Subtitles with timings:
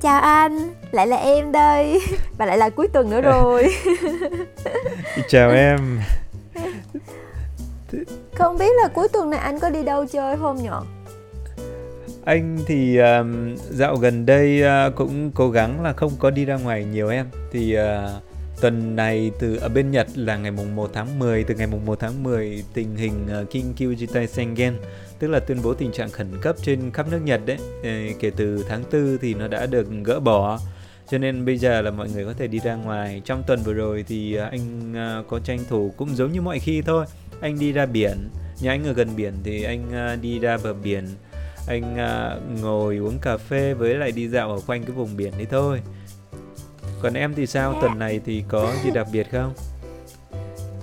[0.00, 2.00] chào anh, lại là em đây.
[2.38, 3.74] Và lại là cuối tuần nữa rồi.
[5.28, 6.00] Chào em.
[8.34, 10.80] Không biết là cuối tuần này anh có đi đâu chơi không nhở?
[12.24, 16.56] Anh thì um, dạo gần đây uh, cũng cố gắng là không có đi ra
[16.56, 17.26] ngoài nhiều em.
[17.52, 18.22] Thì uh,
[18.60, 21.86] tuần này từ ở bên Nhật là ngày mùng 1 tháng 10 Từ ngày mùng
[21.86, 24.74] 1 tháng 10 tình hình uh, Kinkyu Jitai Sengen
[25.18, 27.58] tức là tuyên bố tình trạng khẩn cấp trên khắp nước Nhật đấy.
[28.20, 30.58] Kể từ tháng 4 thì nó đã được gỡ bỏ.
[31.10, 33.22] Cho nên bây giờ là mọi người có thể đi ra ngoài.
[33.24, 36.58] Trong tuần vừa rồi thì à, anh à, có tranh thủ cũng giống như mọi
[36.58, 37.06] khi thôi.
[37.40, 38.28] Anh đi ra biển,
[38.60, 41.08] nhà anh ở gần biển thì anh à, đi ra bờ biển.
[41.68, 41.96] Anh
[42.62, 45.80] ngồi uống cà phê với lại đi dạo ở quanh cái vùng biển đấy thôi.
[47.02, 47.78] Còn em thì sao?
[47.80, 49.52] Tuần này thì có gì đặc biệt không?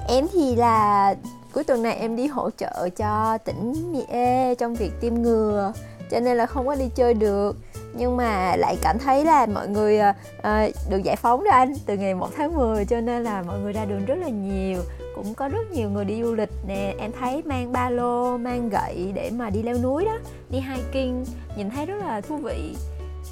[0.07, 1.15] Em thì là
[1.53, 5.73] cuối tuần này em đi hỗ trợ cho tỉnh Mie trong việc tiêm ngừa
[6.11, 7.57] cho nên là không có đi chơi được.
[7.93, 9.99] Nhưng mà lại cảm thấy là mọi người
[10.39, 13.59] uh, được giải phóng đó anh từ ngày 1 tháng 10 cho nên là mọi
[13.59, 14.81] người ra đường rất là nhiều
[15.15, 16.95] cũng có rất nhiều người đi du lịch nè.
[16.99, 20.17] Em thấy mang ba lô mang gậy để mà đi leo núi đó
[20.49, 21.23] đi hiking
[21.57, 22.75] nhìn thấy rất là thú vị.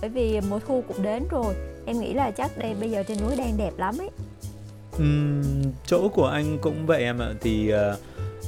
[0.02, 3.17] Bởi vì mùa thu cũng đến rồi em nghĩ là chắc đây bây giờ trên
[3.22, 4.09] núi đang đẹp lắm ấy.
[4.97, 7.33] Uhm, chỗ của anh cũng vậy em ạ.
[7.41, 8.00] Thì uh,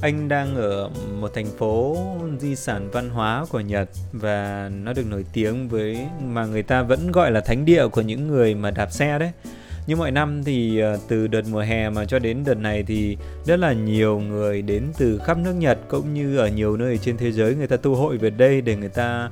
[0.04, 1.98] anh đang ở một thành phố
[2.40, 6.82] di sản văn hóa của Nhật và nó được nổi tiếng với, mà người ta
[6.82, 9.32] vẫn gọi là thánh địa của những người mà đạp xe đấy.
[9.88, 13.18] Như mọi năm thì ờ, từ đợt mùa hè mà cho đến đợt này thì
[13.46, 17.18] rất là nhiều người đến từ khắp nước Nhật cũng như ở nhiều nơi trên
[17.18, 19.30] thế giới người ta tu hội về đây để người ta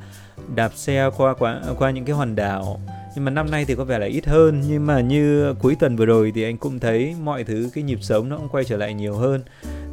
[0.55, 2.79] đạp xe qua qua qua những cái hòn đảo
[3.15, 5.95] nhưng mà năm nay thì có vẻ là ít hơn, nhưng mà như cuối tuần
[5.95, 8.77] vừa rồi thì anh cũng thấy mọi thứ, cái nhịp sống nó cũng quay trở
[8.77, 9.41] lại nhiều hơn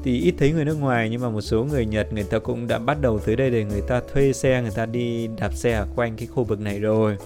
[0.05, 2.67] thì ít thấy người nước ngoài nhưng mà một số người Nhật người ta cũng
[2.67, 5.73] đã bắt đầu tới đây để người ta thuê xe người ta đi đạp xe
[5.73, 7.17] ở quanh cái khu vực này rồi.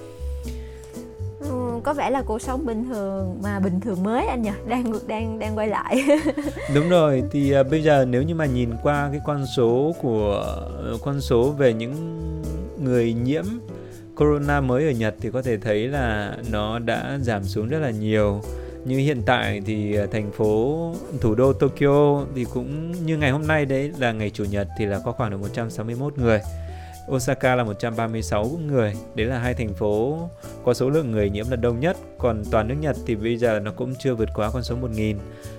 [1.41, 4.51] Ừ, có vẻ là cuộc sống bình thường mà bình thường mới anh nhỉ?
[4.69, 6.05] Đang đang đang quay lại.
[6.75, 10.57] Đúng rồi thì uh, bây giờ nếu như mà nhìn qua cái con số của
[11.03, 11.95] con số về những
[12.85, 13.45] người nhiễm
[14.17, 17.91] corona mới ở Nhật thì có thể thấy là nó đã giảm xuống rất là
[17.91, 18.41] nhiều
[18.85, 23.47] như hiện tại thì ờ, thành phố thủ đô Tokyo thì cũng như ngày hôm
[23.47, 26.41] nay đấy là ngày chủ nhật thì là có khoảng được 161 người.
[27.11, 28.95] Osaka là 136 người.
[29.15, 30.19] Đấy là hai thành phố
[30.65, 31.97] có số lượng người nhiễm là đông nhất.
[32.19, 35.17] Còn toàn nước Nhật thì bây giờ nó cũng chưa vượt quá con số 1.000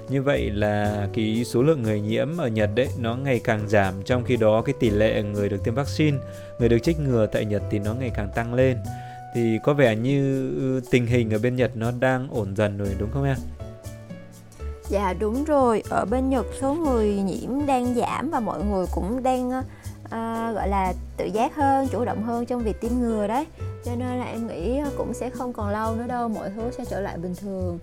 [0.09, 3.93] như vậy là cái số lượng người nhiễm ở Nhật đấy nó ngày càng giảm.
[4.05, 6.17] Trong khi đó cái tỷ lệ người được tiêm vaccine,
[6.59, 8.77] người được trích ngừa tại Nhật thì nó ngày càng tăng lên
[9.33, 12.95] thì có vẻ như ừ, tình hình ở bên Nhật nó đang ổn dần rồi
[12.99, 13.37] đúng không em?
[14.89, 19.23] Dạ đúng rồi, ở bên Nhật số người nhiễm đang giảm và mọi người cũng
[19.23, 19.49] đang
[20.05, 23.45] uh, gọi là tự giác hơn, chủ động hơn trong việc tiêm ngừa đấy.
[23.85, 26.85] Cho nên là em nghĩ cũng sẽ không còn lâu nữa đâu, mọi thứ sẽ
[26.89, 27.79] trở lại bình thường.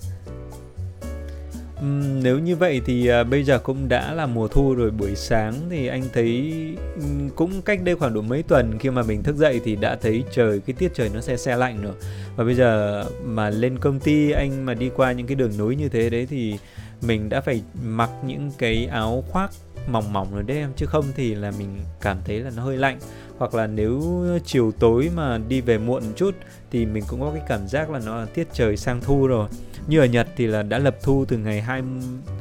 [1.83, 5.15] Uhm, nếu như vậy thì uh, bây giờ cũng đã là mùa thu rồi buổi
[5.15, 6.53] sáng thì anh thấy
[6.97, 9.97] um, cũng cách đây khoảng độ mấy tuần khi mà mình thức dậy thì đã
[9.97, 11.95] thấy trời cái tiết trời nó xe xe lạnh rồi.
[12.37, 15.77] Và bây giờ mà lên công ty anh mà đi qua những cái đường núi
[15.77, 16.59] như thế đấy thì
[17.03, 19.51] mình đã phải mặc những cái áo khoác
[19.89, 20.71] mỏng mỏng rồi đấy em.
[20.77, 21.69] Chứ không thì là mình
[22.01, 22.99] cảm thấy là nó hơi lạnh
[23.41, 24.03] hoặc là nếu
[24.45, 26.34] chiều tối mà đi về muộn một chút
[26.71, 29.49] thì mình cũng có cái cảm giác là nó là tiết trời sang thu rồi.
[29.87, 31.83] Như ở Nhật thì là đã lập thu từ ngày hai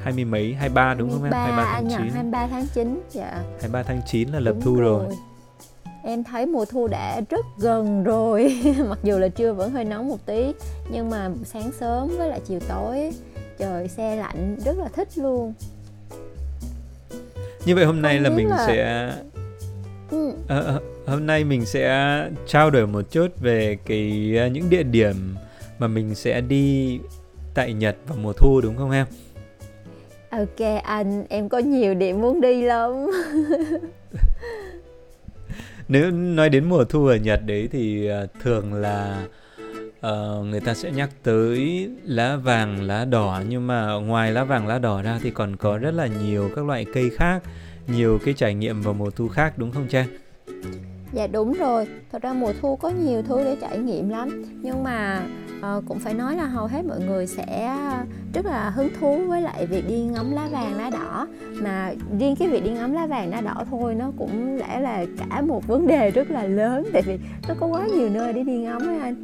[0.04, 1.34] hai mươi mấy 23 đúng không em?
[1.34, 3.44] 23 tháng 9 23 tháng 9 dạ.
[3.52, 5.06] 23 tháng 9 là lập đúng thu rồi.
[5.06, 5.16] rồi.
[6.04, 8.62] Em thấy mùa thu đã rất gần rồi.
[8.90, 10.54] Mặc dù là trưa vẫn hơi nóng một tí
[10.92, 13.12] nhưng mà sáng sớm với lại chiều tối
[13.60, 15.54] trời xe lạnh rất là thích luôn.
[17.66, 18.68] Như vậy hôm nay là mình là...
[18.68, 19.12] sẽ
[20.12, 20.32] ừ.
[20.48, 25.36] à, hôm nay mình sẽ trao đổi một chút về cái à, những địa điểm
[25.80, 27.00] mà mình sẽ đi
[27.54, 29.06] tại Nhật vào mùa thu đúng không em?
[30.30, 32.92] Ok anh, em có nhiều điểm muốn đi lắm.
[35.88, 38.10] Nếu nói đến mùa thu ở Nhật đấy thì
[38.44, 39.28] thường là
[40.08, 44.68] uh, người ta sẽ nhắc tới lá vàng, lá đỏ nhưng mà ngoài lá vàng,
[44.68, 47.44] lá đỏ ra thì còn có rất là nhiều các loại cây khác,
[47.90, 50.08] nhiều cái trải nghiệm vào mùa thu khác đúng không Trang?
[51.14, 54.44] Dạ đúng rồi, thật ra mùa thu có nhiều thứ để trải nghiệm lắm.
[54.62, 55.24] Nhưng mà
[55.60, 57.98] uh, cũng phải nói là hầu hết mọi người sẽ ờ,
[58.34, 61.28] rất là hứng thú với lại việc đi ngắm lá vàng lá đỏ.
[61.62, 65.06] Mà riêng cái việc đi ngắm lá vàng lá đỏ thôi nó cũng lẽ là
[65.18, 68.44] cả một vấn đề rất là lớn Tại vì nó có quá nhiều nơi để
[68.44, 69.24] đi ngắm ấy anh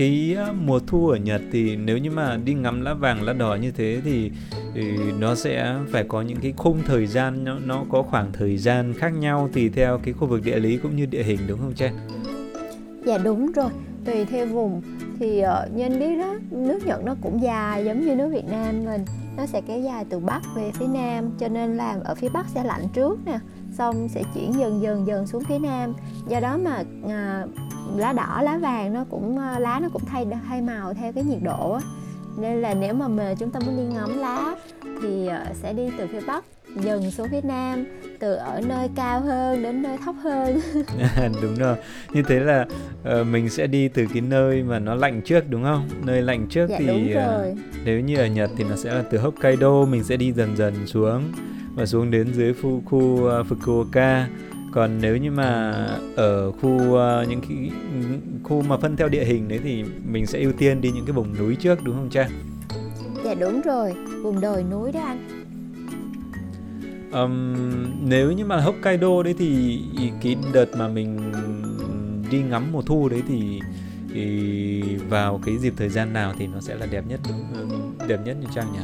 [0.00, 0.36] cái
[0.66, 3.70] mùa thu ở Nhật thì nếu như mà đi ngắm lá vàng lá đỏ như
[3.70, 4.30] thế thì,
[4.74, 8.56] thì nó sẽ phải có những cái khung thời gian nó, nó có khoảng thời
[8.56, 11.58] gian khác nhau tùy theo cái khu vực địa lý cũng như địa hình đúng
[11.58, 11.92] không Chen?
[13.04, 13.70] Dạ đúng rồi.
[14.04, 14.82] tùy theo vùng
[15.18, 18.46] thì uh, như anh biết đó nước Nhật nó cũng dài giống như nước Việt
[18.50, 19.04] Nam mình
[19.36, 22.46] nó sẽ kéo dài từ Bắc về phía Nam cho nên là ở phía Bắc
[22.54, 23.38] sẽ lạnh trước nè
[23.78, 25.94] xong sẽ chuyển dần dần dần xuống phía Nam
[26.28, 30.26] do đó mà uh, lá đỏ lá vàng nó cũng uh, lá nó cũng thay
[30.48, 31.80] thay màu theo cái nhiệt độ á.
[32.38, 34.54] Nên là nếu mà, mà chúng ta muốn đi ngắm lá
[35.02, 36.44] thì uh, sẽ đi từ phía Bắc
[36.76, 37.84] dần xuống phía nam
[38.18, 40.60] từ ở nơi cao hơn đến nơi thấp hơn.
[41.42, 41.76] Đúng rồi.
[42.12, 42.66] Như thế là
[43.20, 45.88] uh, mình sẽ đi từ cái nơi mà nó lạnh trước đúng không?
[46.04, 47.50] Nơi lạnh trước dạ, thì ờ.
[47.52, 50.56] Uh, nếu như ở nhật thì nó sẽ là từ hokkaido mình sẽ đi dần
[50.56, 51.22] dần xuống.
[51.74, 54.24] Và xuống đến dưới khu khu uh, fukuoka
[54.72, 55.72] còn nếu như mà
[56.16, 57.70] ở khu uh, những cái
[58.42, 61.12] khu mà phân theo địa hình đấy thì mình sẽ ưu tiên đi những cái
[61.12, 62.28] vùng núi trước đúng không cha
[63.24, 65.40] dạ đúng rồi vùng đồi núi đó anh
[67.12, 69.80] um, nếu như mà Hokkaido đấy thì
[70.22, 71.32] cái đợt mà mình
[72.30, 73.60] đi ngắm mùa thu đấy thì,
[74.14, 78.20] thì vào cái dịp thời gian nào thì nó sẽ là đẹp nhất đúng đẹp
[78.24, 78.78] nhất như trang nhỉ?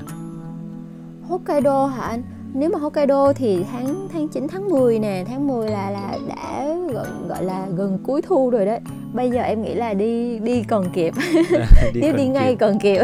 [1.28, 2.22] Hokkaido hả anh?
[2.58, 6.74] Nếu mà Hokkaido thì tháng tháng 9 tháng 10 nè, tháng 10 là là đã
[6.92, 8.80] gần gọi là gần cuối thu rồi đấy.
[9.12, 11.14] Bây giờ em nghĩ là đi đi còn kịp.
[11.94, 12.56] đi Nếu đi ngay kịp.
[12.60, 13.02] còn kịp.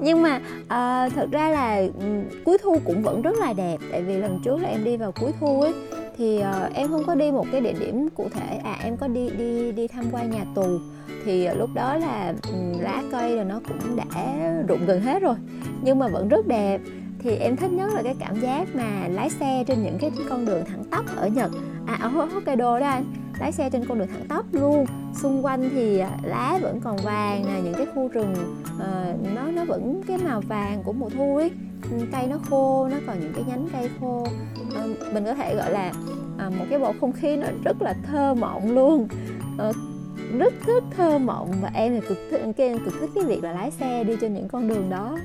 [0.00, 4.02] nhưng mà uh, thật ra là um, cuối thu cũng vẫn rất là đẹp tại
[4.02, 5.72] vì lần trước là em đi vào cuối thu ấy
[6.16, 9.08] thì uh, em không có đi một cái địa điểm cụ thể à em có
[9.08, 10.78] đi đi đi tham quan nhà tù
[11.24, 15.22] thì uh, lúc đó là um, lá cây rồi nó cũng đã rụng gần hết
[15.22, 15.34] rồi
[15.82, 16.80] nhưng mà vẫn rất đẹp
[17.22, 20.44] thì em thích nhất là cái cảm giác mà lái xe trên những cái con
[20.44, 21.50] đường thẳng tắp ở Nhật.
[21.86, 23.04] À ở Hokkaido đó anh
[23.40, 24.86] lái xe trên con đường thẳng tắp luôn.
[25.22, 28.34] Xung quanh thì à, lá vẫn còn vàng nè những cái khu rừng
[28.76, 31.50] uh, nó nó vẫn cái màu vàng của mùa thu ấy.
[31.90, 34.26] Ừ, cây nó khô nó còn những cái nhánh cây khô.
[34.68, 35.92] Uh, mình có thể gọi là
[36.46, 39.08] uh, một cái bầu không khí nó rất là thơ mộng luôn.
[39.68, 39.76] Uh,
[40.38, 43.52] rất rất thơ mộng và em thì cực thích cái cực thích cái việc là
[43.52, 45.18] lái xe đi trên những con đường đó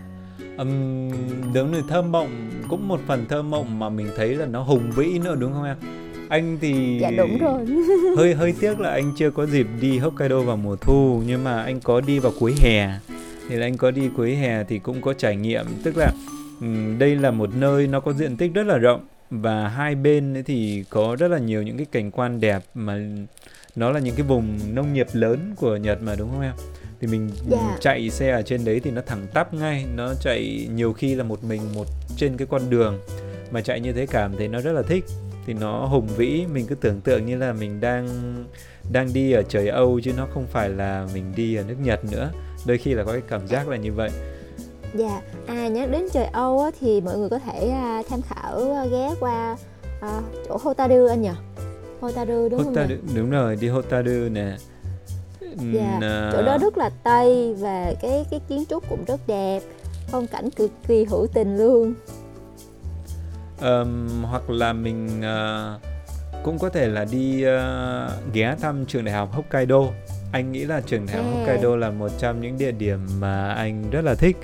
[0.58, 1.12] um,
[1.54, 4.92] đúng rồi thơ mộng cũng một phần thơ mộng mà mình thấy là nó hùng
[4.96, 5.78] vĩ nữa đúng không em?
[6.30, 7.66] Anh thì dạ đúng rồi.
[8.18, 11.64] hơi hơi tiếc là anh chưa có dịp đi Hokkaido vào mùa thu nhưng mà
[11.64, 12.90] anh có đi vào cuối hè.
[13.50, 15.66] Thì là anh có đi cuối hè thì cũng có trải nghiệm.
[15.84, 16.12] Tức là
[17.00, 20.84] đây là một nơi nó có diện tích rất là rộng và hai bên thì
[20.90, 23.00] có rất là nhiều những cái cảnh quan đẹp mà
[23.76, 26.54] nó là những cái vùng nông nghiệp lớn của Nhật mà đúng không em?
[27.02, 27.64] Thì mình yeah.
[27.64, 27.78] Dạ.
[27.80, 31.24] chạy xe ở trên đấy thì nó thẳng tắp ngay, nó chạy nhiều khi là
[31.24, 31.88] một mình một
[32.18, 33.00] trên cái con đường
[33.52, 35.06] mà chạy như thế cảm thấy nó rất là thích
[35.46, 38.08] thì nó hùng vĩ mình cứ tưởng tượng như là mình đang
[38.92, 42.06] đang đi ở trời Âu chứ nó không phải là mình đi ở nước Nhật
[42.12, 42.32] nữa
[42.66, 44.10] đôi khi là có cái cảm giác là như vậy
[44.94, 48.74] Dạ, à nhắc đến trời Âu á, thì mọi người có thể à, tham khảo
[48.74, 49.58] à, ghé qua
[50.02, 51.30] à, chỗ Hotaru anh nhỉ?
[52.00, 53.16] Hotaru đúng Hotaru, không?
[53.16, 54.58] Đúng rồi, đi Hotaru nè.
[55.74, 56.30] Dạ, à...
[56.34, 59.64] chỗ đó rất là Tây và cái cái kiến trúc cũng rất đẹp,
[60.08, 61.94] phong cảnh cực kỳ hữu tình luôn.
[63.62, 65.82] Um, hoặc là mình uh,
[66.44, 69.82] cũng có thể là đi uh, ghé thăm trường đại học Hokkaido.
[70.32, 71.40] Anh nghĩ là trường đại học à.
[71.40, 74.38] Hokkaido là một trong những địa điểm mà anh rất là thích.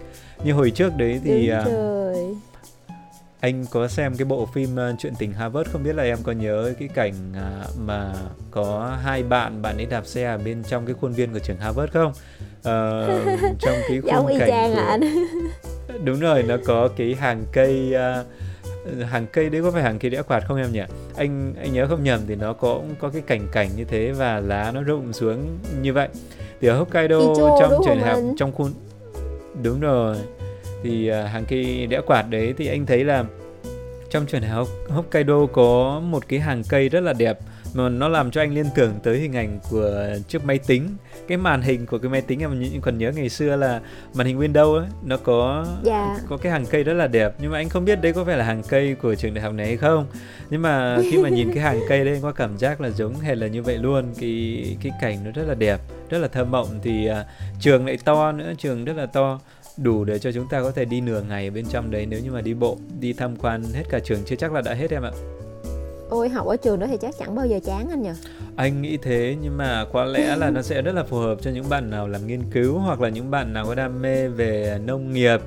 [0.44, 1.68] Như hồi trước đấy thì uh,
[3.42, 6.32] anh có xem cái bộ phim uh, chuyện tình Harvard không biết là em có
[6.32, 8.14] nhớ cái cảnh uh, mà
[8.52, 11.58] có hai bạn bạn ấy đạp xe ở bên trong cái khuôn viên của trường
[11.58, 12.12] Harvard không?
[12.60, 12.64] Uh,
[13.60, 15.08] trong cái khung cảnh của...
[16.04, 18.26] đúng rồi nó có cái hàng cây uh,
[19.10, 20.84] hàng cây đấy có phải hàng cây đĩa quạt không em nhỉ?
[21.16, 24.12] Anh anh nhớ không nhầm thì nó có cũng có cái cảnh cảnh như thế
[24.12, 26.08] và lá nó rụng xuống như vậy.
[26.62, 28.72] Thì ở Hokkaido Icho, trong trường học trong khuôn
[29.64, 30.18] đúng rồi
[30.84, 33.26] thì uh, hàng cây đĩa quạt đấy thì anh thấy là
[34.10, 37.40] trong trường học Hokkaido có một cái hàng cây rất là đẹp
[37.74, 40.90] mà nó làm cho anh liên tưởng tới hình ảnh của chiếc máy tính.
[41.28, 43.82] Cái màn hình của cái máy tính em còn nhớ ngày xưa là
[44.14, 45.86] màn hình Windows ấy nó có yeah.
[45.86, 46.24] Dạ.
[46.30, 47.34] có cái hàng cây rất là đẹp.
[47.40, 49.54] Nhưng mà anh không biết đấy có phải là hàng cây của trường đại học
[49.54, 50.06] này hay không.
[50.50, 53.20] Nhưng mà khi mà nhìn cái hàng cây đấy anh có cảm giác là giống
[53.20, 54.14] hệt là như vậy luôn.
[54.20, 56.68] Cái cái cảnh nó rất là đẹp rất là thơ mộng.
[56.84, 57.16] Thì uh,
[57.60, 59.40] trường lại to nữa trường rất là to
[59.78, 62.06] đủ để cho chúng ta có thể đi nửa ngày bên trong đấy.
[62.06, 64.74] Nếu như mà đi bộ đi tham quan hết cả trường chưa chắc là đã
[64.74, 65.12] hết em ạ.
[66.10, 68.10] Ôi học ở trường đó thì chắc chẳng bao giờ chán anh nhỉ
[68.56, 71.52] anh nghĩ thế nhưng mà có lẽ là nó sẽ rất là phù hợp cho
[71.52, 74.80] những bạn nào làm nghiên cứu hoặc là những bạn nào có đam mê về
[74.86, 75.40] nông nghiệp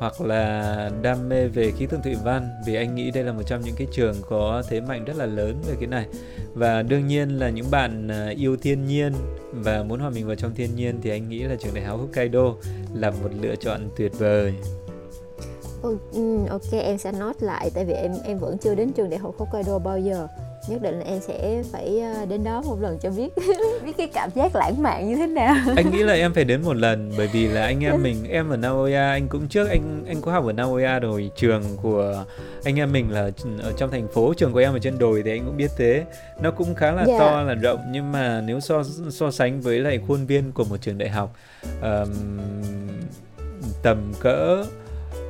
[0.00, 3.42] hoặc là đam mê về khí tượng thủy văn, vì anh nghĩ đây là một
[3.46, 6.06] trong những cái trường có thế mạnh rất là lớn về cái này.
[6.54, 9.12] Và đương nhiên là những bạn à, yêu thiên nhiên
[9.52, 12.00] và muốn hòa mình vào trong thiên nhiên thì anh nghĩ là trường đại học
[12.00, 12.54] Hokkaido
[12.94, 14.54] là một lựa chọn tuyệt vời.
[15.82, 19.10] Ừ, ừ, ok, em sẽ note lại tại vì em em vẫn chưa đến trường
[19.10, 20.28] đại học Hokkaido bao giờ
[20.68, 23.28] nhất định là em sẽ phải ờ, đến đó một lần cho biết
[23.84, 26.62] biết cái cảm giác lãng mạn như thế nào anh nghĩ là em phải đến
[26.62, 30.04] một lần bởi vì là anh em mình em ở Nagoya anh cũng trước anh
[30.08, 32.24] anh có học ở Nagoya rồi trường của
[32.64, 33.30] anh em mình là
[33.62, 36.04] ở trong thành phố trường của em ở trên đồi thì anh cũng biết thế
[36.40, 37.08] nó cũng khá là yeah.
[37.08, 37.18] Dạ.
[37.18, 40.76] to là rộng nhưng mà nếu so so sánh với lại khuôn viên của một
[40.80, 41.36] trường đại học
[41.82, 42.08] um,
[43.82, 44.64] tầm cỡ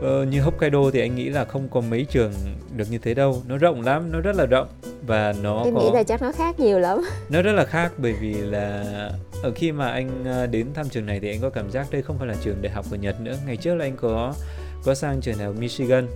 [0.01, 2.33] uh, như Hokkaido thì anh nghĩ là không có mấy trường
[2.77, 3.43] được như thế đâu.
[3.49, 4.69] Nó rộng lắm nó rất là rộng.
[5.07, 5.81] Và nó em có...
[5.81, 7.03] nghĩ là chắc nó khác nhiều lắm.
[7.31, 8.85] Nó rất là khác bởi vì là
[9.43, 12.03] ở khi mà anh ờ, đến thăm trường này thì anh có cảm giác đây
[12.03, 13.37] không phải là trường đại học của Nhật nữa.
[13.47, 14.35] Ngày trước là anh có
[14.85, 16.07] có sang trường đại học Michigan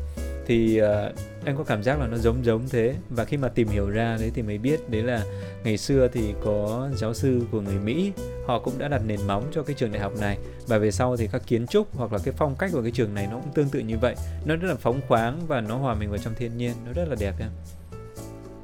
[0.47, 2.95] thì ờ, uh, anh có cảm giác là nó giống giống thế.
[3.11, 5.25] Và khi mà tìm hiểu ra đấy thì mới biết đấy là
[5.65, 8.13] ngày xưa thì có giáo sư của người Mỹ
[8.47, 10.39] họ cũng đã đặt nền móng cho cái trường đại học này.
[10.67, 13.15] Và về sau thì các kiến trúc hoặc là cái phong cách của cái trường
[13.15, 14.15] này nó cũng tương tự như vậy.
[14.45, 16.73] Nó rất là phóng khoáng và nó hòa mình vào trong thiên nhiên.
[16.87, 17.51] Nó rất là đẹp em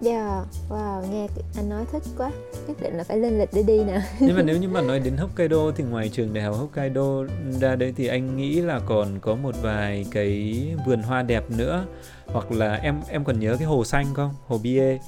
[0.04, 1.26] Yeah, wow, nghe
[1.56, 2.30] anh nói thích quá.
[2.66, 4.02] Nhất định là phải lên lịch để đi nè.
[4.20, 7.24] Nhưng mà nếu như mà nói đến Hokkaido thì ngoài trường đại học Hokkaido
[7.60, 11.86] ra đấy thì anh nghĩ là còn có một vài cái vườn hoa đẹp nữa.
[12.26, 14.34] Hoặc là em em còn nhớ cái hồ xanh không?
[14.46, 14.98] Hồ Bie.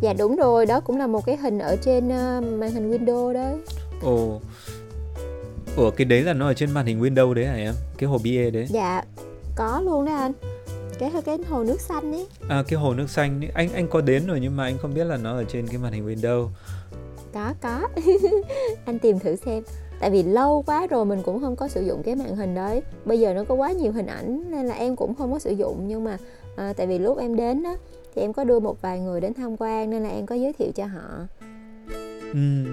[0.00, 3.32] Dạ đúng rồi, đó cũng là một cái hình ở trên uh, màn hình Windows
[3.32, 3.54] đấy.
[4.02, 4.40] Ồ.
[5.76, 7.74] Ủa cái đấy là nó ở trên màn hình Windows đấy hả em?
[7.98, 8.66] Cái hồ Bie đấy.
[8.70, 9.02] Dạ,
[9.56, 10.32] có luôn đấy anh
[10.98, 12.26] cái cái hồ nước xanh ấy.
[12.48, 13.50] À cái hồ nước xanh ấy.
[13.54, 15.78] anh anh có đến rồi nhưng mà anh không biết là nó ở trên cái
[15.78, 16.48] màn hình Windows
[17.34, 17.88] có có.
[18.84, 19.62] Anh tìm thử xem.
[20.00, 22.82] Tại vì lâu quá rồi mình cũng không có sử dụng cái màn hình đấy.
[23.04, 25.50] Bây giờ nó có quá nhiều hình ảnh nên là em cũng không có sử
[25.50, 25.84] dụng.
[25.88, 26.16] Nhưng mà
[26.56, 27.76] à, tại vì lúc em đến đó
[28.14, 30.52] thì em có đưa một vài người đến tham quan nên là em có giới
[30.52, 31.26] thiệu cho họ.
[32.32, 32.64] Ừ.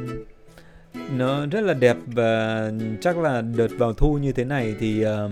[1.17, 5.31] nó rất là đẹp và chắc là đợt vào thu như thế này thì uh,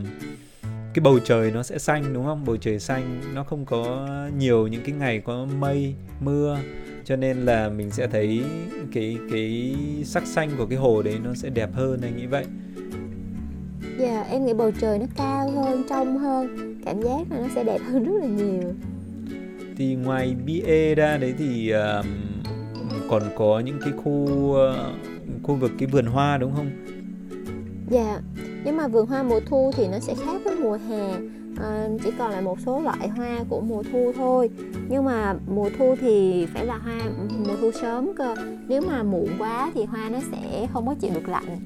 [0.94, 2.46] cái bầu trời nó sẽ xanh đúng không?
[2.46, 6.58] Bầu trời xanh nó không có nhiều những cái ngày có mây mưa.
[7.06, 8.44] Cho nên là mình sẽ thấy
[8.94, 12.46] cái cái sắc xanh của cái hồ đấy nó sẽ đẹp hơn anh nghĩ vậy.
[14.00, 16.76] Dạ yeah, em nghĩ bầu trời nó cao hơn trong hơn.
[16.86, 18.74] Cảm giác là nó sẽ đẹp hơn rất là nhiều.
[19.78, 22.06] Thì ngoài BA ra đấy thì uh,
[23.10, 24.58] còn có những cái khu uh,
[25.44, 26.70] khu vực cái vườn hoa đúng không
[27.90, 28.22] dạ
[28.66, 31.12] nhưng mà vườn hoa mùa thu thì nó sẽ khác với mùa hè.
[31.62, 34.50] À, chỉ còn lại một số loại hoa của mùa thu thôi.
[34.90, 37.00] Nhưng mà mùa thu thì phải là hoa
[37.46, 38.36] mùa thu sớm cơ.
[38.68, 41.60] Nếu mà muộn quá thì hoa nó sẽ không có chịu được lạnh.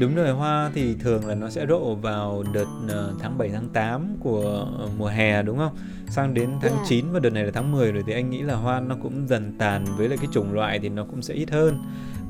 [0.00, 3.68] Đúng rồi, hoa thì thường là nó sẽ rộ vào đợt uh, tháng 7 tháng
[3.68, 5.76] 8 của mùa hè đúng không?
[6.08, 6.82] Sang đến tháng yeah.
[6.82, 6.88] Dạ.
[6.88, 9.28] 9 và đợt này là tháng 10 rồi thì anh nghĩ là hoa nó cũng
[9.28, 11.78] dần tàn với lại cái chủng loại thì nó cũng sẽ ít hơn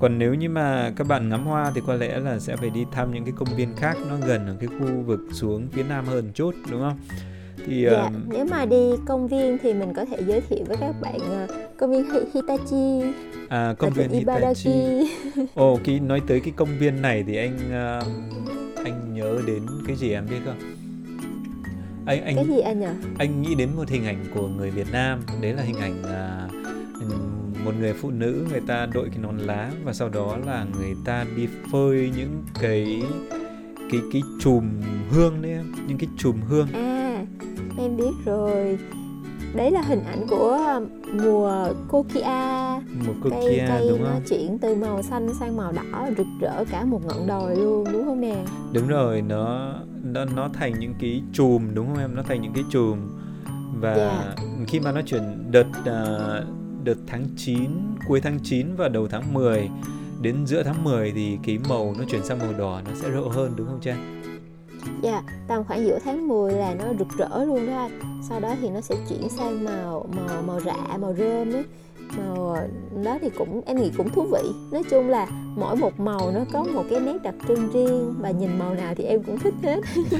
[0.00, 2.84] còn nếu như mà các bạn ngắm hoa thì có lẽ là sẽ phải đi
[2.92, 6.06] thăm những cái công viên khác nó gần ở cái khu vực xuống phía nam
[6.06, 6.98] hơn chút đúng không
[7.66, 8.12] thì dạ, um...
[8.28, 11.50] nếu mà đi công viên thì mình có thể giới thiệu với các bạn uh,
[11.76, 13.02] công viên Hitachi.
[13.48, 15.08] À công viên Hitachi.
[15.54, 19.96] Ồ khi nói tới cái công viên này thì anh uh, anh nhớ đến cái
[19.96, 20.58] gì em biết không?
[22.06, 22.86] Anh anh cái gì anh nhỉ
[23.18, 25.20] anh nghĩ đến một hình ảnh của người Việt Nam.
[25.42, 26.64] Đấy là hình ảnh uh,
[27.64, 30.94] một người phụ nữ người ta đội cái nón lá và sau đó là người
[31.04, 33.02] ta đi phơi những cái
[33.90, 35.74] cái cái chùm hương đấy em.
[35.86, 36.68] Những cái chùm hương.
[36.72, 37.03] À
[37.78, 38.78] em biết rồi
[39.54, 40.80] đấy là hình ảnh của
[41.22, 46.10] mùa kokia mùa kokia cây, cây đúng không chuyển từ màu xanh sang màu đỏ
[46.16, 50.48] rực rỡ cả một ngọn đồi luôn đúng không nè đúng rồi nó nó nó
[50.54, 52.98] thành những cái chùm đúng không em nó thành những cái chùm
[53.80, 54.12] và yeah.
[54.36, 54.44] Dạ.
[54.66, 56.46] khi mà nó chuyển đợt uh,
[56.84, 57.70] đợt tháng 9,
[58.08, 59.70] cuối tháng 9 và đầu tháng 10
[60.22, 63.28] đến giữa tháng 10 thì cái màu nó chuyển sang màu đỏ nó sẽ rộ
[63.28, 64.23] hơn đúng không Trang?
[65.04, 68.20] Dạ, yeah, tầm khoảng giữa tháng 10 là nó rực rỡ luôn đó anh.
[68.28, 71.64] Sau đó thì nó sẽ chuyển sang màu màu màu rạ, màu rơm ấy.
[72.18, 72.68] Màu ờ,
[73.04, 74.50] đó thì cũng em nghĩ cũng thú vị.
[74.72, 78.30] Nói chung là mỗi một màu nó có một cái nét đặc trưng riêng và
[78.30, 79.80] nhìn màu nào thì em cũng thích hết.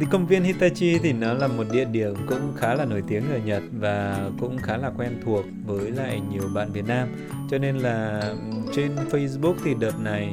[0.00, 3.22] thì công viên Hitachi thì nó là một địa điểm cũng khá là nổi tiếng
[3.30, 7.08] ở Nhật và cũng khá là quen thuộc với lại nhiều bạn Việt Nam
[7.50, 8.36] cho nên là ừ,
[8.74, 10.28] trên Facebook thì đợt này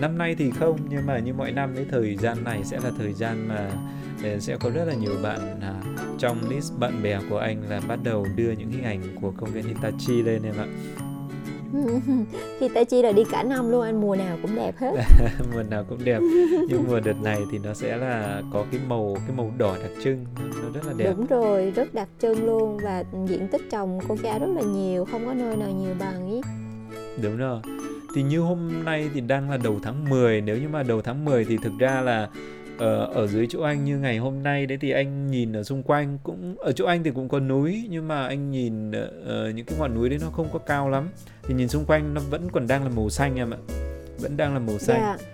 [0.00, 2.90] năm nay thì không nhưng mà như mọi năm cái thời gian này sẽ là
[2.98, 3.70] thời gian mà
[4.24, 5.74] ờ, sẽ có rất là nhiều bạn à,
[6.18, 9.50] trong list bạn bè của anh là bắt đầu đưa những hình ảnh của công
[9.50, 10.66] viên Hitachi lên em ạ.
[12.58, 14.92] Khi ta chi là đi cả năm luôn anh mùa nào cũng đẹp hết.
[15.52, 16.18] Mùa nào cũng đẹp.
[16.68, 19.90] Nhưng mùa đợt này thì nó sẽ là có cái màu cái màu đỏ đặc
[20.04, 20.26] trưng.
[20.62, 21.14] Nó rất là đẹp.
[21.16, 25.26] Đúng rồi rất đặc trưng luôn và diện tích trồng coca rất là nhiều không
[25.26, 26.40] có nơi nào nhiều bằng ý.
[27.22, 27.60] Đúng rồi
[28.14, 31.24] thì như hôm nay thì đang là đầu tháng 10 nếu như mà đầu tháng
[31.24, 32.28] 10 thì thực ra là
[32.78, 35.82] ở, ở dưới chỗ anh như ngày hôm nay đấy thì anh nhìn ở xung
[35.82, 38.94] quanh cũng ở chỗ anh thì cũng có núi nhưng mà anh nhìn uh,
[39.54, 41.08] những cái ngọn núi đấy nó không có cao lắm
[41.42, 43.58] thì nhìn xung quanh nó vẫn còn đang là màu xanh em ạ
[44.18, 45.20] vẫn đang là màu xanh yeah.
[45.20, 45.26] Dạ.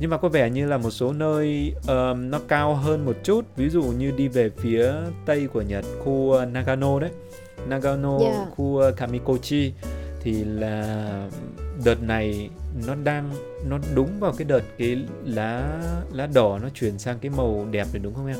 [0.00, 3.56] nhưng mà có vẻ như là một số nơi uh, nó cao hơn một chút
[3.56, 4.92] ví dụ như đi về phía
[5.26, 7.10] tây của Nhật khu Nagano đấy
[7.68, 8.34] Nagano yeah.
[8.34, 8.46] Dạ.
[8.50, 9.72] khu Kamikochi
[10.22, 11.28] thì là
[11.84, 12.50] đợt này
[12.86, 13.30] nó đang
[13.68, 15.80] nó đúng vào cái đợt cái lá
[16.12, 18.36] lá đỏ nó chuyển sang cái màu đẹp rồi đúng không em?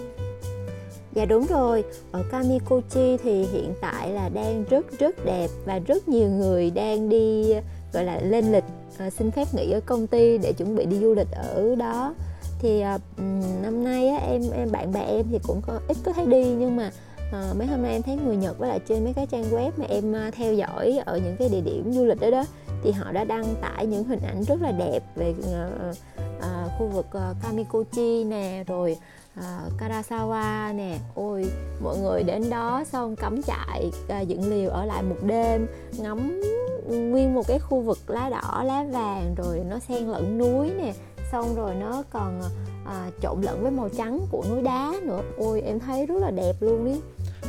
[1.14, 6.08] Dạ đúng rồi, ở Kamikochi thì hiện tại là đang rất rất đẹp và rất
[6.08, 7.54] nhiều người đang đi
[7.92, 8.64] gọi là lên lịch
[8.98, 12.14] à, xin phép nghỉ ở công ty để chuẩn bị đi du lịch ở đó.
[12.58, 12.98] Thì à,
[13.62, 16.44] năm nay á, em em bạn bè em thì cũng có ít có thấy đi
[16.44, 16.90] nhưng mà
[17.32, 19.70] à, mấy hôm nay em thấy người Nhật với lại trên mấy cái trang web
[19.76, 22.44] mà em ờ, theo dõi ở những cái địa điểm du lịch đó đó
[22.82, 25.96] thì họ đã đăng tải những hình ảnh rất là đẹp về uh,
[26.38, 28.96] uh, khu vực uh, Kamikochi nè rồi
[29.38, 30.98] uh, Karasawa nè.
[31.14, 31.50] Ôi
[31.82, 33.90] mọi người đến đó xong cắm trại
[34.22, 35.66] uh, dựng liều ở lại một đêm
[35.98, 36.40] ngắm
[36.88, 40.92] nguyên một cái khu vực lá đỏ lá vàng rồi nó xen lẫn núi nè.
[41.32, 42.40] Xong rồi nó còn
[42.86, 45.20] à, trộn lẫn với màu trắng của núi đá nữa.
[45.38, 47.00] Ôi em thấy rất là đẹp luôn ý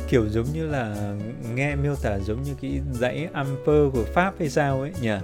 [0.08, 1.14] kiểu giống như là
[1.54, 5.16] nghe miêu tả giống như cái dãy Alper của Pháp hay sao ấy nhỉ?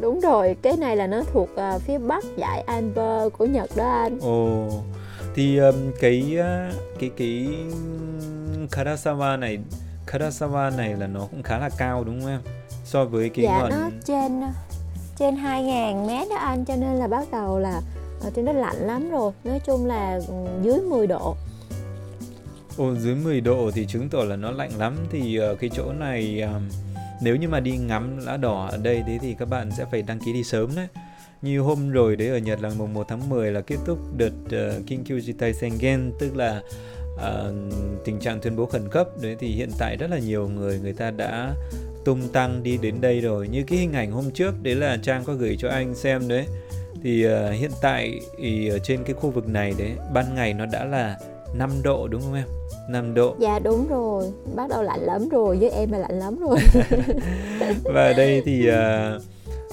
[0.00, 3.90] Đúng rồi, cái này là nó thuộc uh, phía bắc dãy Alper của Nhật đó
[3.90, 4.18] anh.
[4.20, 4.68] Ồ,
[5.34, 7.48] thì um, cái uh, cái cái
[8.70, 9.58] Karasawa này
[10.06, 12.40] Karasawa này là nó cũng khá là cao đúng không em?
[12.84, 13.70] So với cái dạ, ngọn...
[13.70, 14.42] nó trên
[15.18, 17.80] trên 2.000 mét đó anh cho nên là bắt đầu là
[18.22, 20.20] ở trên đó lạnh lắm rồi nói chung là
[20.62, 21.36] dưới 10 độ
[22.76, 24.96] Ồ, dưới 10 độ thì chứng tỏ là nó lạnh lắm.
[25.10, 26.62] Thì uh, cái chỗ này uh,
[27.22, 30.02] nếu như mà đi ngắm lá đỏ ở đây thế thì các bạn sẽ phải
[30.02, 30.88] đăng ký đi sớm đấy.
[31.42, 34.30] Như hôm rồi đấy ở Nhật là mùng 1 tháng 10 là kết thúc đợt
[34.50, 36.62] ờ, uh, Kinkyu Jitai Sengen tức là
[37.14, 37.54] uh,
[38.04, 39.08] tình trạng tuyên bố khẩn cấp.
[39.22, 41.54] Đấy thì hiện tại rất là nhiều người người ta đã
[42.04, 43.48] tung tăng đi đến đây rồi.
[43.48, 46.46] Như cái hình ảnh hôm trước đấy là Trang có gửi cho anh xem đấy.
[47.02, 50.66] Thì uh, hiện tại thì ở trên cái khu vực này đấy ban ngày nó
[50.66, 51.18] đã là
[51.54, 52.46] 5 độ đúng không em?
[52.88, 53.34] 5 độ.
[53.38, 56.58] Dạ đúng rồi, bắt đầu lạnh lắm rồi, với em là lạnh lắm rồi.
[57.84, 59.22] Và đây thì uh,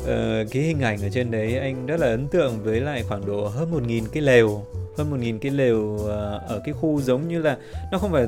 [0.03, 3.25] uh, cái hình ảnh ở trên đấy anh rất là ấn tượng với lại khoảng
[3.25, 4.61] độ hơn 1.000 cái lều
[4.97, 6.09] hơn 1.000 cái lều uh,
[6.47, 7.57] ở cái khu giống như là
[7.91, 8.27] nó không phải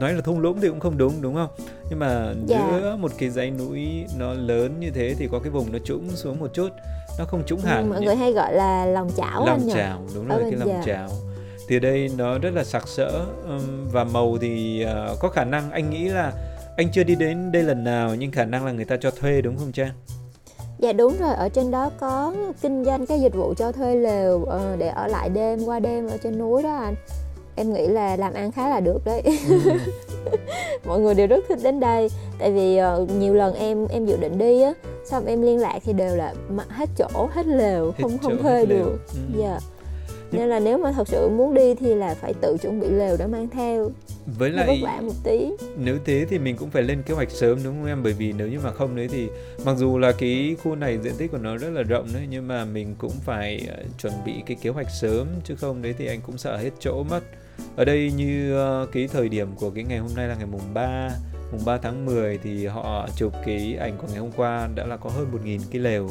[0.00, 1.48] nói là thung lũng thì cũng không đúng đúng không
[1.90, 2.68] nhưng mà dạ.
[2.70, 6.10] giữa một cái dãy núi nó lớn như thế thì có cái vùng nó trũng
[6.14, 6.68] xuống một chút
[7.18, 10.38] nó không trũng hẳn mọi người hay gọi là lòng chảo lòng chảo đúng rồi
[10.42, 10.82] cái lòng dạ.
[10.86, 11.08] chảo
[11.68, 13.26] thì đây nó rất là sặc sỡ
[13.92, 16.32] và màu thì uh, có khả năng anh nghĩ là
[16.76, 19.40] anh chưa đi đến đây lần nào nhưng khả năng là người ta cho thuê
[19.40, 19.90] đúng không Trang?
[20.78, 24.36] Dạ đúng rồi, ở trên đó có kinh doanh cái dịch vụ cho thuê lều
[24.36, 26.94] uh, để ở lại đêm qua đêm ở trên núi đó anh.
[27.56, 29.22] Em nghĩ là làm ăn khá là được đấy.
[29.48, 29.58] Ừ.
[30.84, 34.16] Mọi người đều rất thích đến đây tại vì uh, nhiều lần em em dự
[34.16, 34.72] định đi á,
[35.04, 36.34] xong em liên lạc thì đều là
[36.68, 38.98] hết chỗ, hết lều, hết không không thuê được.
[39.14, 39.38] Ừ.
[39.38, 39.48] Dạ.
[39.48, 39.62] Yeah
[40.36, 43.16] nên là nếu mà thật sự muốn đi thì là phải tự chuẩn bị lều
[43.18, 43.90] để mang theo.
[44.38, 45.50] Với lại vất vả một tí.
[45.76, 48.02] nếu thế thì mình cũng phải lên kế hoạch sớm đúng không em?
[48.02, 49.28] Bởi vì nếu như mà không đấy thì
[49.64, 52.48] mặc dù là cái khu này diện tích của nó rất là rộng đấy nhưng
[52.48, 56.06] mà mình cũng phải uh, chuẩn bị cái kế hoạch sớm chứ không đấy thì
[56.06, 57.20] anh cũng sợ hết chỗ mất.
[57.76, 60.74] Ở đây như uh, cái thời điểm của cái ngày hôm nay là ngày mùng
[60.74, 61.10] 3
[61.52, 64.96] mùng 3 tháng 10 thì họ chụp cái ảnh của ngày hôm qua đã là
[64.96, 66.10] có hơn 1.000 cái lều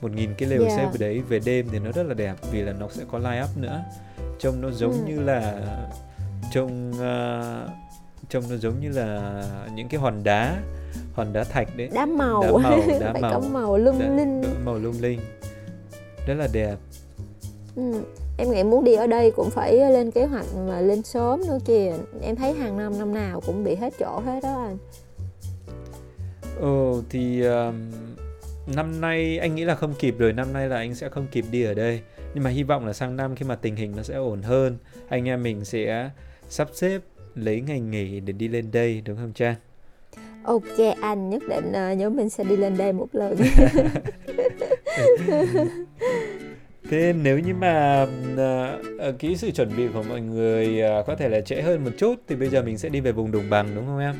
[0.00, 0.76] một nghìn cái lều yeah.
[0.76, 3.18] xếp ở đấy về đêm thì nó rất là đẹp vì là nó sẽ có
[3.18, 3.84] light up nữa.
[4.38, 4.98] Trông nó giống ừ.
[5.06, 5.62] như là
[6.52, 7.70] trông uh,
[8.28, 9.42] trông nó giống như là
[9.74, 10.62] những cái hòn đá
[11.12, 11.88] hòn đá thạch đấy.
[11.92, 12.42] Đá màu.
[12.42, 13.78] Đá màu đá màu có màu.
[13.78, 14.42] lung đá, linh.
[14.42, 15.20] đá màu lung linh.
[16.26, 16.76] Rất là đẹp.
[17.76, 18.02] Ừ.
[18.38, 21.58] em nghĩ muốn đi ở đây cũng phải lên kế hoạch mà lên sớm nữa
[21.64, 21.92] kìa.
[22.22, 24.78] Em thấy hàng năm năm nào cũng bị hết chỗ hết đó anh.
[26.60, 27.74] Ồ thì um,
[28.74, 31.44] năm nay anh nghĩ là không kịp rồi năm nay là anh sẽ không kịp
[31.50, 32.00] đi ở đây
[32.34, 34.76] nhưng mà hy vọng là sang năm khi mà tình hình nó sẽ ổn hơn
[35.08, 36.10] anh em mình sẽ
[36.48, 37.00] sắp xếp
[37.34, 39.54] lấy ngày nghỉ để đi lên đây đúng không Trang?
[40.44, 43.36] Ok anh nhất định uh, nhóm mình sẽ đi lên đây một lần.
[46.90, 51.28] Thế nếu như mà uh, cái sự chuẩn bị của mọi người uh, có thể
[51.28, 53.68] là trễ hơn một chút thì bây giờ mình sẽ đi về vùng đồng bằng
[53.74, 54.14] đúng không em?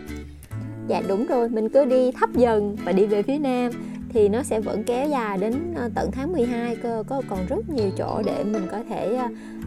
[0.88, 3.70] Dạ đúng rồi, mình cứ đi thấp dần và đi về phía nam
[4.08, 7.70] thì nó sẽ vẫn kéo dài đến ờ, tận tháng 12 cơ có còn rất
[7.70, 9.18] nhiều chỗ để mình có thể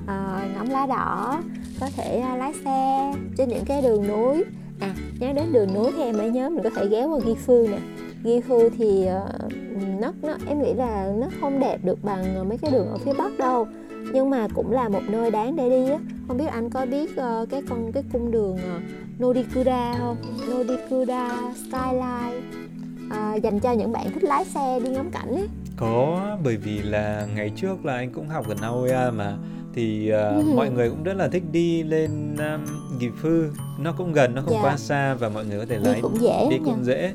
[0.03, 0.07] uh,
[0.55, 1.41] ngắm lá đỏ
[1.79, 4.43] có thể uh, lái xe trên những cái đường núi.
[4.79, 7.35] À nhớ đến đường núi thì em mới nhớ mình có thể ghé qua ghi
[7.45, 7.79] phương nè.
[8.23, 9.51] Ghi phương thì uh,
[9.99, 13.13] nó nó em nghĩ là nó không đẹp được bằng mấy cái đường ở phía
[13.17, 13.67] bắc đâu
[14.13, 15.99] nhưng mà cũng là một nơi đáng để đi á.
[16.27, 20.17] Không biết anh có biết uh, cái con cái cung đường uh, Nodikura không?
[20.49, 22.70] Nodikura Skyline
[23.11, 25.47] uh, dành cho những bạn thích lái xe đi ngắm cảnh ấy.
[25.77, 29.37] Có bởi vì là ngày trước là anh cũng học ở Naoya mà.
[29.73, 33.49] Thì uh, mọi người cũng rất là thích đi lên um, Phư.
[33.79, 34.63] Nó cũng gần nó không yeah.
[34.63, 34.69] Dạ.
[34.69, 37.13] quá xa và mọi người có thể lái đi cũng dễ đi cũng dễ.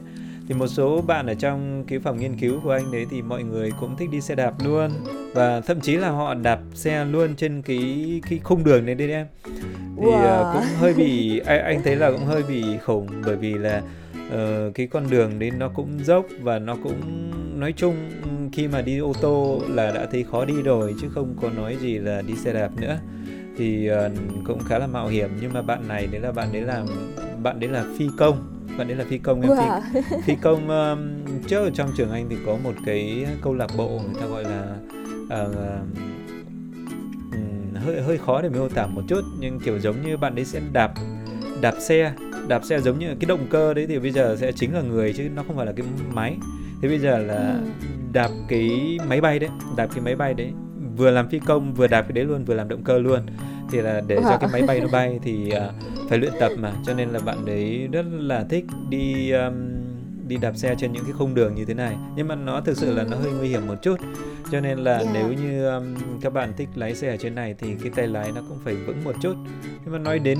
[0.48, 3.42] Thì một số bạn ở trong cái phòng nghiên cứu của anh đấy thì mọi
[3.42, 4.90] người cũng thích đi xe đạp luôn.
[5.34, 9.10] Và thậm chí là họ đạp xe luôn trên cái cái khung đường này đấy
[9.10, 9.26] em.
[9.96, 10.48] Thì wow.
[10.50, 13.82] uh, cũng hơi bị anh, anh thấy là cũng hơi bị khủng bởi vì là
[14.28, 17.94] uh, cái con đường đấy nó cũng dốc và nó cũng nói chung
[18.52, 21.76] khi mà đi ô tô là đã thấy khó đi rồi chứ không có nói
[21.80, 22.98] gì là đi xe đạp nữa.
[23.56, 23.96] Thì uh,
[24.44, 26.86] cũng khá là mạo hiểm nhưng mà bạn này đấy là bạn đấy làm
[27.42, 28.52] bạn đấy là phi công.
[28.78, 29.80] Bạn đấy là phi công em wow.
[29.92, 30.98] phi, phi công um,
[31.46, 34.44] trước ở trong trường anh thì có một cái câu lạc bộ người ta gọi
[34.44, 34.76] là
[35.24, 36.06] uh, um,
[37.74, 40.60] hơi hơi khó để miêu tả một chút nhưng kiểu giống như bạn đấy sẽ
[40.72, 40.92] đạp
[41.60, 42.12] đạp xe
[42.48, 45.12] đạp xe giống như cái động cơ đấy thì bây giờ sẽ chính là người
[45.12, 46.36] chứ nó không phải là cái máy.
[46.82, 47.86] Thế bây giờ là ừ.
[48.12, 50.52] đạp cái máy bay đấy đạp cái máy bay đấy.
[50.96, 53.20] Vừa làm phi công vừa đạp cái đấy luôn vừa làm động cơ luôn.
[53.70, 56.72] Thì là để cho cái máy bay nó bay thì uh, phải luyện tập mà.
[56.86, 59.54] Cho nên là bạn đấy rất là thích đi um,
[60.28, 61.96] đi đạp xe trên những cái khung đường như thế này.
[62.16, 63.96] Nhưng mà nó thực sự là nó hơi nguy hiểm một chút.
[64.52, 65.08] Cho nên là yeah.
[65.14, 68.32] nếu như um, các bạn thích lái xe ở trên này thì cái tay lái
[68.32, 69.34] nó cũng phải vững một chút.
[69.84, 70.38] Nhưng mà nói đến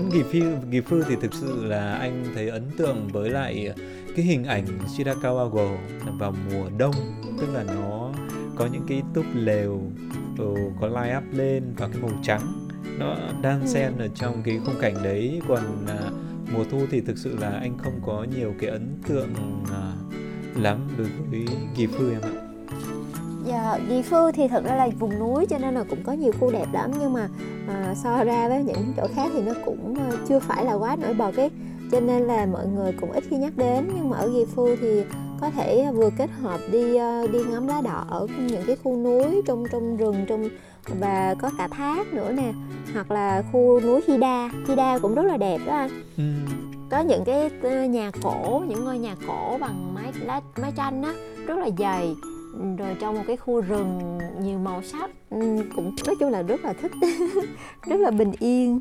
[0.70, 3.72] Kỳ Phư thì thực sự là anh thấy ấn tượng với lại
[4.16, 5.48] cái hình ảnh Shirakawa
[6.18, 6.94] vào mùa đông.
[7.40, 8.12] Tức là nó
[8.56, 9.82] có những cái túp lều
[10.80, 12.68] có line up lên và cái màu trắng.
[12.98, 13.66] Nó đang ừ.
[13.66, 15.40] xen ở trong cái khung cảnh đấy.
[15.48, 15.98] Còn à,
[16.56, 19.34] mùa thu thì thực sự là anh không có nhiều cái ấn tượng
[19.72, 19.92] à,
[20.56, 22.30] lắm đối với Kỳ Phư em ạ.
[23.46, 26.32] Dạ, Kỳ Phư thì thật ra là vùng núi cho nên là cũng có nhiều
[26.40, 27.28] khu đẹp lắm nhưng mà
[27.68, 30.96] à, so ra với những chỗ khác thì nó cũng à, chưa phải là quá
[30.96, 31.50] nổi bật ấy
[31.92, 34.76] cho nên là mọi người cũng ít khi nhắc đến nhưng mà ở Kỳ Phư
[34.76, 35.02] thì
[35.40, 38.96] có thể vừa kết hợp đi à, đi ngắm lá đỏ ở những cái khu
[38.96, 40.48] núi trong trong rừng trong
[40.88, 42.52] và có cả thác nữa nè
[42.92, 44.50] hoặc là khu núi Hida.
[44.68, 45.90] Hida cũng rất là đẹp đó anh.
[46.16, 46.22] Ừ.
[46.90, 51.02] có những cái ờ, nhà cổ những ngôi nhà cổ bằng mái lá mái tranh
[51.02, 51.14] á
[51.46, 52.14] rất là dày.
[52.78, 55.10] Rồi trong một cái khu rừng nhiều màu sắc.
[55.30, 55.40] Ừ,
[55.76, 56.92] cũng nói chung là rất là thích.
[57.86, 58.80] Rất là bình yên.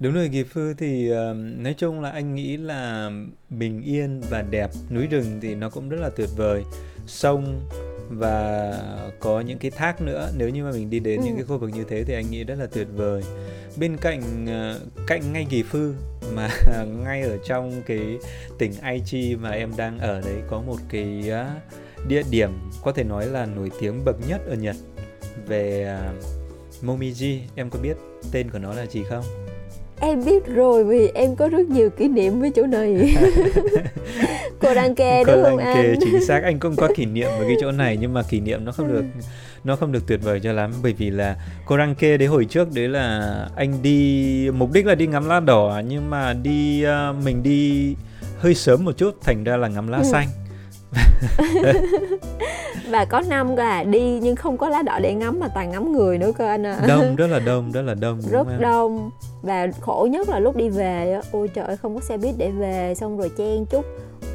[0.00, 1.16] Đúng rồi Kỳ Phư thì uh,
[1.58, 3.10] nói chung là anh nghĩ là
[3.50, 6.64] bình yên và đẹp núi rừng thì nó cũng rất là tuyệt vời.
[7.06, 7.60] Sông
[8.08, 8.72] và
[9.20, 11.26] có những cái thác nữa nếu như mà mình đi đến ừ.
[11.26, 13.22] những cái khu vực như thế thì anh nghĩ rất là tuyệt vời
[13.76, 15.94] bên cạnh uh, cạnh ngay Kỳ Phư
[16.34, 16.50] mà
[17.04, 18.18] ngay ở trong cái
[18.58, 22.50] tỉnh Aichi mà em đang ở đấy có một cái uh, địa điểm
[22.82, 24.76] có thể nói là nổi tiếng bậc nhất ở Nhật
[25.46, 27.96] về uh, Momiji em có biết
[28.32, 29.24] tên của nó là gì không?
[30.00, 33.16] Em biết rồi vì em có rất nhiều kỷ niệm với chỗ này.
[34.60, 35.94] Cô đăng kê đúng không anh?
[36.00, 36.42] chính xác.
[36.42, 38.92] Anh cũng có kỷ niệm với cái chỗ này nhưng mà kỷ niệm nó không
[38.92, 39.04] được
[39.64, 42.44] nó không được tuyệt vời cho lắm bởi vì là cô đăng kê đấy hồi
[42.44, 46.84] trước đấy là anh đi mục đích là đi ngắm lá đỏ nhưng mà đi
[46.86, 47.94] uh, mình đi
[48.38, 50.04] hơi sớm một chút thành ra là ngắm lá ừ.
[50.04, 50.28] xanh
[52.90, 55.92] và có năm là đi nhưng không có lá đỏ để ngắm mà toàn ngắm
[55.92, 56.78] người nữa cơ anh ạ.
[56.80, 56.86] À.
[56.86, 59.10] đông rất là đông rất là đông rất đông.
[59.42, 62.94] Và khổ nhất là lúc đi về ôi trời không có xe buýt để về
[62.96, 63.84] xong rồi chen chút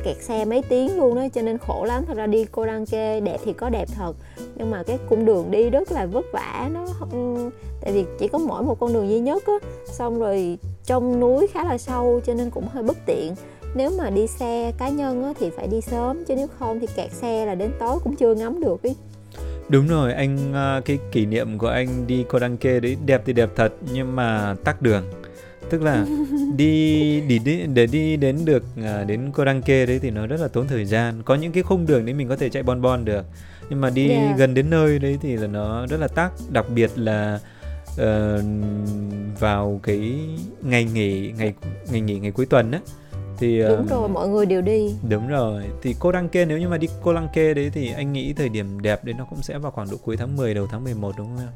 [0.04, 2.04] kẹt xe mấy tiếng luôn đó cho nên khổ lắm.
[2.08, 4.14] Thật ra đi cô đăng kê đẹp thì có đẹp thật
[4.56, 6.88] nhưng mà cái cung đường đi rất là vất vả nó
[7.82, 9.54] tại vì chỉ có mỗi một con đường duy nhất á.
[9.86, 13.36] Xong rồi trong núi khá là sâu cho nên cũng hơi bất tiện
[13.76, 16.88] nếu mà đi xe cá nhân á, thì phải đi sớm chứ nếu không thì
[16.96, 18.96] kẹt xe là đến tối cũng chưa ngắm được ý
[19.70, 22.26] Đúng rồi, anh à, cái kỷ niệm của anh đi
[22.60, 25.04] Kê đấy đẹp thì đẹp thật nhưng mà tắc đường.
[25.70, 26.06] Tức là
[26.56, 27.40] đi đi
[27.74, 29.32] để, đi đến được à, đến
[29.66, 31.24] Kê đấy thì nó rất là tốn thời gian.
[31.24, 33.26] Có những cái khung đường đấy mình có thể chạy bon bon được.
[33.70, 34.38] Nhưng mà đi yeah.
[34.38, 37.40] gần đến nơi đấy thì là nó rất là tắc, đặc biệt là
[37.94, 38.42] uh,
[39.40, 40.20] vào cái
[40.62, 41.54] ngày nghỉ ngày
[41.92, 42.80] ngày nghỉ ngày cuối tuần á
[43.42, 44.96] thì đúng rồi mọi người đều đi.
[45.10, 45.64] Đúng rồi.
[45.82, 48.34] Thì cô đăng kê nếu như mà đi cô đăng kê đấy thì anh nghĩ
[48.34, 50.84] thời điểm đẹp đấy nó cũng sẽ vào khoảng độ cuối tháng 10 đầu tháng
[50.84, 51.50] 11 đúng không em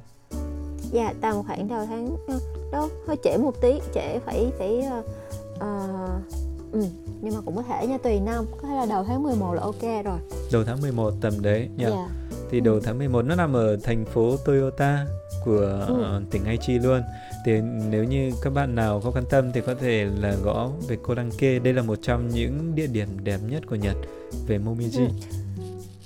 [0.92, 2.18] dạ tầm khoảng đầu tháng
[2.72, 4.84] đó hơi trễ một tí trễ phải phải
[5.56, 5.64] uh,
[6.72, 6.84] ừ,
[7.22, 9.62] nhưng mà cũng có thể nha tùy năm có thể là đầu tháng 11 là
[9.62, 10.20] ok rồi.
[10.52, 12.10] Đầu tháng 11 tầm đấy nha yeah.
[12.52, 15.06] thì đầu tháng 11 nó nằm ở thành phố Toyota
[15.46, 16.18] của ừ.
[16.18, 17.02] uh, tỉnh Aichi luôn.
[17.46, 20.96] Thì nếu như các bạn nào có quan tâm thì có thể là gõ về
[20.96, 23.96] Kodanke đây là một trong những địa điểm đẹp nhất của Nhật
[24.48, 25.14] về Momiji ừ.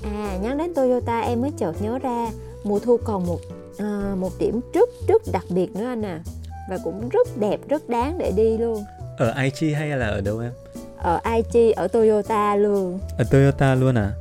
[0.03, 2.31] à nhắc đến Toyota em mới chợt nhớ ra
[2.63, 3.39] mùa thu còn một
[3.77, 6.23] à, một điểm rất rất đặc biệt nữa anh à.
[6.69, 8.83] Và cũng rất đẹp rất đáng để đi luôn.
[9.17, 10.51] Ở Aichi hay là ở đâu em?
[10.97, 12.99] Ở Aichi ở Toyota luôn.
[13.17, 14.11] Ở Toyota luôn à?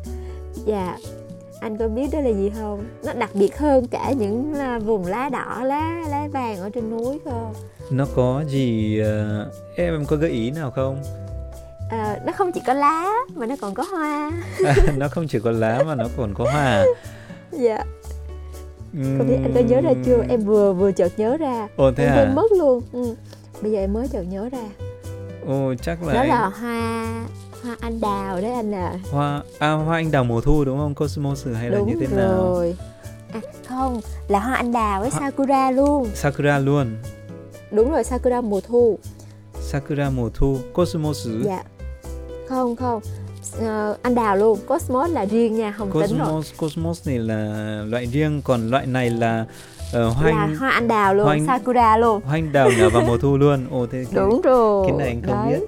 [0.67, 0.97] Dạ
[1.61, 2.85] anh có biết đó là gì không?
[3.05, 6.91] Nó đặc biệt hơn cả những là vùng lá đỏ lá lá vàng ở trên
[6.91, 7.51] núi cơ
[7.91, 11.03] nó có gì uh, em có gợi ý nào không?
[11.91, 14.33] À, nó không chỉ có lá mà nó còn có hoa.
[14.67, 16.85] À, nó không chỉ có lá mà nó còn có hoa.
[17.53, 17.85] Dạ.
[18.93, 20.25] Không biết anh có nhớ ra chưa?
[20.29, 21.69] Em vừa vừa chợt nhớ ra.
[21.77, 22.83] Ồ thế em à mất luôn.
[22.93, 23.15] Ừ.
[23.63, 24.65] bây giờ em mới chợt nhớ ra.
[25.47, 26.29] Ồ chắc là đó anh...
[26.29, 27.07] là hoa
[27.65, 30.95] hoa anh đào đấy anh à hoa à hoa anh đào mùa thu đúng không?
[30.95, 32.29] Cosmos hay là đúng như thế nào?
[32.29, 32.77] rồi.
[33.33, 36.09] À không là hoa anh đào với sakura luôn.
[36.15, 36.97] Sakura luôn.
[37.71, 38.99] Đúng rồi sakura mùa thu.
[39.61, 40.59] Sakura mùa thu.
[40.75, 41.63] Cosmos dạ.
[42.49, 43.01] Không không.
[43.59, 44.59] Uh, anh đào luôn.
[44.69, 46.29] Cosmos là riêng nha không tính rồi.
[46.29, 49.45] Cosmos cosmos này là loại riêng còn loại này là
[49.89, 52.21] uh, hoa là anh hoa anh đào luôn hoa anh- sakura luôn.
[52.25, 53.67] Hoa anh đào nhờ vào mùa thu luôn.
[53.71, 54.87] Ồ thế cái- đúng rồi.
[54.89, 55.61] cái này anh không Đấy.
[55.61, 55.67] biết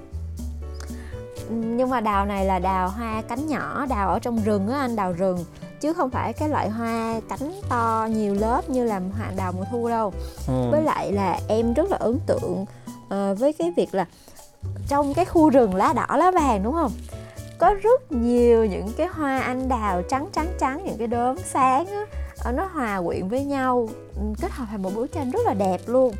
[1.49, 4.95] nhưng mà đào này là đào hoa cánh nhỏ đào ở trong rừng á anh
[4.95, 5.45] đào rừng.
[5.81, 9.63] Chứ không phải cái loại hoa cánh to nhiều lớp như là hoa đào mùa
[9.71, 10.13] thu đâu.
[10.47, 12.65] Ồ với lại là em rất là ấn tượng
[13.09, 14.05] ờ, với cái việc là
[14.87, 16.91] trong cái khu rừng lá đỏ lá vàng đúng không?
[17.57, 21.87] Có rất nhiều những cái hoa anh đào trắng trắng trắng những cái đốm sáng
[21.87, 22.05] á
[22.43, 25.53] ờ, nó hòa quyện với nhau ừ, kết hợp thành một bức tranh rất là
[25.53, 26.15] đẹp luôn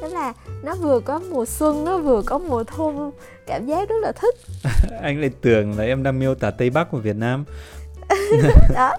[0.00, 0.32] tức là
[0.62, 3.12] nó vừa có mùa xuân nó vừa có mùa thu
[3.46, 4.34] cảm giác rất là thích.
[5.02, 7.44] Anh lại tưởng là em đang miêu tả tây bắc của việt nam.
[8.74, 8.92] Đó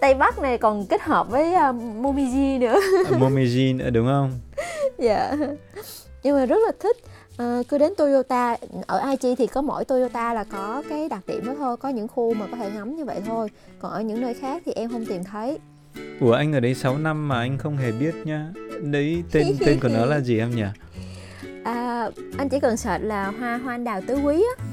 [0.00, 2.80] tây bắc này còn kết hợp với uh, momiji nữa.
[3.10, 4.32] Momiji nữa đúng không?
[4.98, 5.36] Dạ.
[6.22, 6.96] Nhưng mà rất là thích.
[7.38, 11.46] À, cứ đến Toyota ở Aichi thì có mỗi Toyota là có cái đặc điểm
[11.46, 13.48] đó thôi có những khu mà có thể ngắm như vậy thôi.
[13.78, 15.58] Còn ở những nơi khác thì em không tìm thấy
[16.20, 18.46] Ủa anh ở đấy 6 năm mà anh không hề biết nhá
[18.82, 20.64] Đấy tên tên của nó là gì em nhỉ?
[21.64, 24.64] à, anh chỉ cần search là hoa hoa anh đào tứ quý á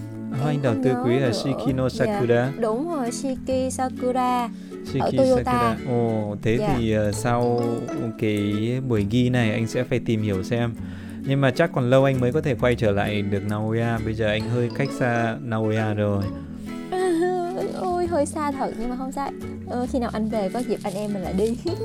[0.42, 1.32] Hoa anh đào nhớ quý là nữa.
[1.34, 2.06] Shikino Dạ.
[2.06, 4.50] Sakura đúng rồi Shiki Sakura
[4.94, 5.44] Shiki Toyota.
[5.44, 6.76] Sakura Ồ thế Dạ.
[6.78, 7.62] thì ờ, sau
[8.20, 10.74] cái buổi ghi này anh sẽ phải tìm hiểu xem
[11.26, 14.14] Nhưng mà chắc còn lâu anh mới có thể quay trở lại được Nagoya Bây
[14.14, 16.24] giờ anh hơi cách xa Nagoya rồi
[18.12, 19.30] hơi xa thật nhưng mà không sao
[19.70, 21.58] ờ, khi nào anh về có dịp anh em mình lại đi.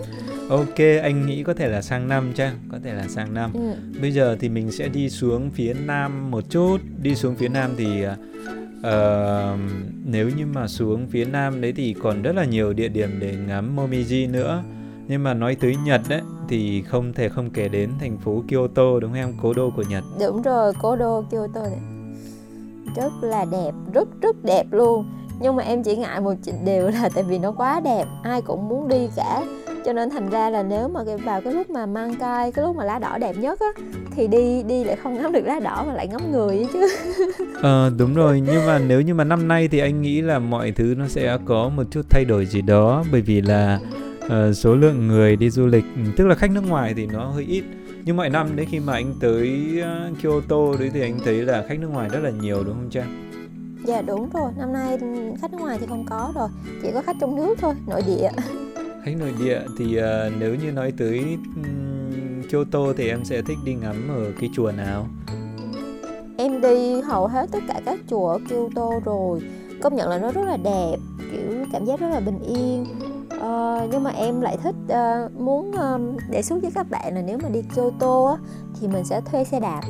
[0.50, 3.50] Ok anh nghĩ có thể là sang năm chắc Có thể là sang năm.
[3.54, 3.72] Ừ.
[4.00, 6.78] Bây giờ thì mình sẽ đi xuống phía nam một chút.
[7.02, 8.02] Đi xuống phía nam thì
[8.82, 9.56] ờ,
[10.04, 13.36] nếu như mà xuống phía nam đấy thì còn rất là nhiều địa điểm để
[13.46, 14.62] ngắm Momiji nữa.
[15.08, 19.00] Nhưng mà nói tới Nhật đấy thì không thể không kể đến thành phố Kyoto
[19.00, 19.32] đúng không em?
[19.42, 20.04] Cố đô của Nhật.
[20.20, 21.80] Đúng rồi cố đô Kyoto này.
[22.96, 25.04] Rất là đẹp rất rất đẹp luôn
[25.40, 28.42] nhưng mà em chỉ ngại một chuyện điều là tại vì nó quá đẹp ai
[28.42, 29.42] cũng muốn đi cả.
[29.84, 32.76] Cho nên thành ra là nếu mà vào cái lúc mà mang cai cái lúc
[32.76, 35.84] mà lá đỏ đẹp nhất á thì đi đi lại không ngắm được lá đỏ
[35.86, 36.88] mà lại ngắm người ấy chứ.
[37.62, 40.72] Ờ đúng rồi nhưng mà nếu như mà năm nay thì anh nghĩ là mọi
[40.72, 43.04] thứ nó sẽ có một chút thay đổi gì đó.
[43.12, 43.80] Bởi vì là
[44.26, 45.84] uh, số lượng người đi du lịch
[46.16, 47.64] tức là khách nước ngoài thì nó hơi ít.
[48.04, 51.64] Nhưng mọi năm đấy khi mà anh tới ờ, Kyoto đấy thì anh thấy là
[51.68, 53.25] khách nước ngoài rất là nhiều đúng không Trang?
[53.86, 54.52] Dạ đúng rồi.
[54.56, 54.98] Năm nay
[55.40, 56.48] khách nước ngoài thì không có rồi.
[56.82, 58.28] Chỉ có khách trong nước thôi nội địa.
[59.04, 63.58] Khách nội địa thì ờ, nếu như nói tới ừm, Kyoto thì em sẽ thích
[63.64, 65.06] đi ngắm ở cái chùa nào?
[66.38, 69.40] em đi hầu hết tất cả các chùa ở Kyoto rồi.
[69.82, 70.96] Công nhận là nó rất là đẹp
[71.32, 72.86] kiểu cảm giác rất là bình yên.
[73.40, 75.98] Ờ, nhưng mà em lại thích ờ, muốn ờ,
[76.30, 78.36] đề xuất với các bạn là nếu mà đi Kyoto á,
[78.80, 79.80] thì mình sẽ thuê xe đạp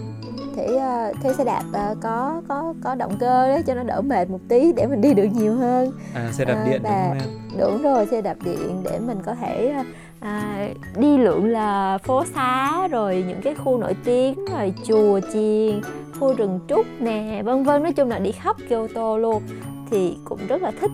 [0.57, 4.01] thì ờ, thuê xe đạp ờ, có có có động cơ đấy cho nó đỡ
[4.01, 6.93] mệt một tí để mình đi được nhiều hơn À xe đạp À, điện đúng
[6.93, 7.59] và- không em?
[7.59, 9.83] đúng rồi xe đạp điện để mình có thể ờ,
[10.21, 15.81] à, đi lượn là phố xá rồi những cái khu nổi tiếng rồi chùa chiền
[16.21, 19.43] khu rừng trúc nè vân vân nói chung là đi khắp Kyoto luôn
[19.91, 20.91] thì cũng rất là thích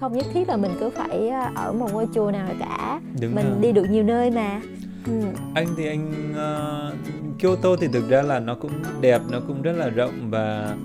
[0.00, 3.34] không nhất thiết là mình cứ phải ờ, ở một ngôi chùa nào cả Đúng
[3.34, 3.58] mình rồi.
[3.60, 4.60] đi được nhiều nơi mà
[5.06, 5.12] ừ.
[5.54, 6.92] Anh thì anh ờ,
[7.38, 10.76] Kyoto thì thực ra là nó cũng đẹp, nó cũng rất là rộng và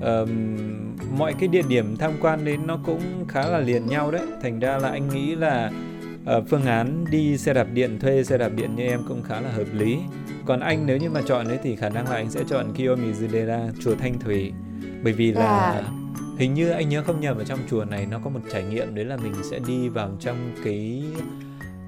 [0.00, 0.56] ờm,
[1.18, 4.22] mọi cái địa điểm tham quan đến nó cũng khá là liền nhau đấy.
[4.42, 5.70] Thành ra là anh nghĩ là
[6.26, 9.40] ờ, phương án đi xe đạp điện thuê xe đạp điện như em cũng khá
[9.40, 9.98] là hợp lý.
[10.46, 13.70] Còn anh nếu như mà chọn đấy thì khả năng là anh sẽ chọn Kiyomizudera
[13.80, 14.52] chùa Thanh Thủy
[15.02, 15.82] bởi vì là À.
[16.38, 18.94] hình như anh nhớ không nhầm ở trong chùa này nó có một trải nghiệm
[18.94, 21.02] đấy là mình sẽ đi vào trong cái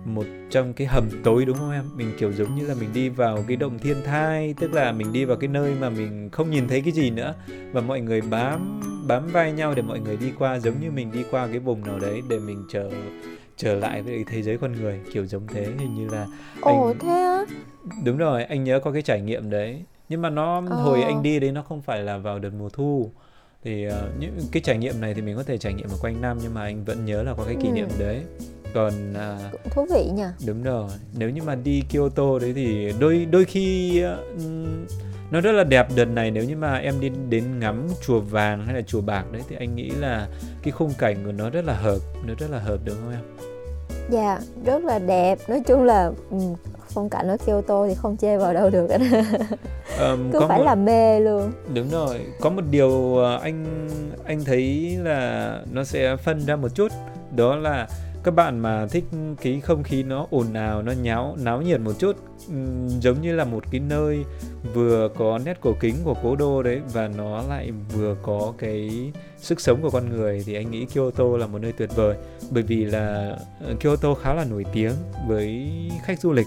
[0.04, 1.84] một trong cái hầm tối đúng không em?
[1.96, 5.12] Mình kiểu giống như là mình đi vào cái động thiên thai tức là mình
[5.12, 7.34] đi vào cái nơi mà mình không nhìn thấy cái gì nữa.
[7.72, 11.12] Và mọi người bám bám vai nhau để mọi người đi qua giống như mình
[11.12, 12.90] đi qua cái vùng nào đấy để mình chờ
[13.56, 15.66] trở lại với thế giới con người kiểu giống thế.
[15.78, 16.26] Hình như là
[16.60, 16.98] ồ anh...
[16.98, 17.44] thế á?
[18.04, 19.82] Đúng rồi anh nhớ có cái trải nghiệm đấy.
[20.08, 20.76] Nhưng mà nó ờ.
[20.76, 23.10] hồi anh đi đấy nó không phải là vào đợt mùa thu.
[23.64, 26.20] Thì uh, những cái trải nghiệm này thì mình có thể trải nghiệm ở quanh
[26.20, 27.72] năm nhưng mà anh vẫn nhớ là có cái kỷ ừ.
[27.72, 28.22] niệm đấy
[28.74, 30.88] còn à, cũng thú vị nhỉ đúng rồi.
[31.18, 34.40] Nếu như mà đi Kyoto đấy thì đôi đôi khi uh,
[35.30, 36.30] nó rất là đẹp đợt này.
[36.30, 39.56] Nếu như mà em đi đến ngắm chùa vàng hay là chùa bạc đấy thì
[39.58, 40.28] anh nghĩ là
[40.62, 43.48] cái khung cảnh của nó rất là hợp nó rất là hợp đúng không em?
[44.10, 45.38] Dạ rất là đẹp.
[45.48, 46.10] Nói chung là
[46.88, 48.90] phong cảnh ở Kyoto thì không chê vào đâu được.
[49.98, 50.64] Anh um, cứ phải một...
[50.64, 51.52] là mê luôn.
[51.74, 52.20] Đúng rồi.
[52.40, 53.88] Có một điều ờ, anh
[54.24, 56.92] anh thấy là nó sẽ phân ra một chút.
[57.36, 57.88] Đó là
[58.24, 59.04] các bạn mà thích
[59.42, 62.16] cái không khí nó ồn ào, nó nháo, náo nhiệt một chút
[62.48, 62.54] ừ,
[63.00, 64.24] giống như là một cái nơi
[64.74, 69.12] vừa có nét cổ kính của cố đô đấy và nó lại vừa có cái
[69.38, 72.16] sức sống của con người, thì anh nghĩ Kyoto là một nơi tuyệt vời.
[72.50, 74.92] Bởi vì là ờ, Kyoto khá là nổi tiếng
[75.28, 75.70] với
[76.04, 76.46] khách du lịch,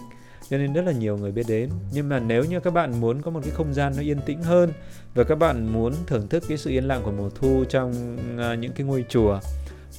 [0.50, 1.70] cho nên rất là nhiều người biết đến.
[1.94, 4.44] Nhưng mà nếu như các bạn muốn có một cái không gian nó yên tĩnh
[4.44, 4.72] hơn
[5.14, 8.54] và các bạn muốn thưởng thức cái sự yên lặng của mùa thu trong ờ,
[8.54, 9.40] những cái ngôi chùa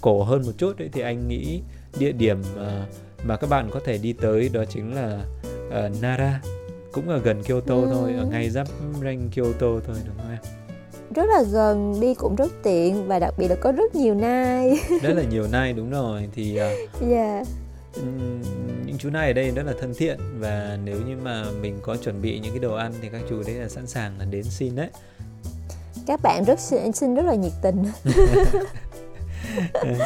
[0.01, 1.61] cổ hơn một chút ấy, thì anh nghĩ
[1.99, 2.89] địa điểm uh,
[3.25, 5.25] mà các bạn có thể đi tới đó chính là
[5.69, 6.41] uh, Nara.
[6.93, 7.89] Cũng ở gần Kyoto ừ.
[7.93, 8.67] thôi ở ngay giáp
[9.03, 10.39] ranh Kyoto thôi đúng không em?
[11.15, 14.79] Rất là gần đi cũng rất tiện và đặc biệt là có rất nhiều nai.
[15.03, 17.47] Rất là nhiều nai đúng rồi thì uh, yeah.
[18.87, 21.97] những chú nai ở đây rất là thân thiện và nếu như mà mình có
[21.97, 24.45] chuẩn bị những cái đồ ăn thì các chú đấy là sẵn sàng là đến
[24.45, 24.89] xin đấy.
[26.07, 26.61] Các bạn rất
[26.95, 27.85] xin rất là nhiệt tình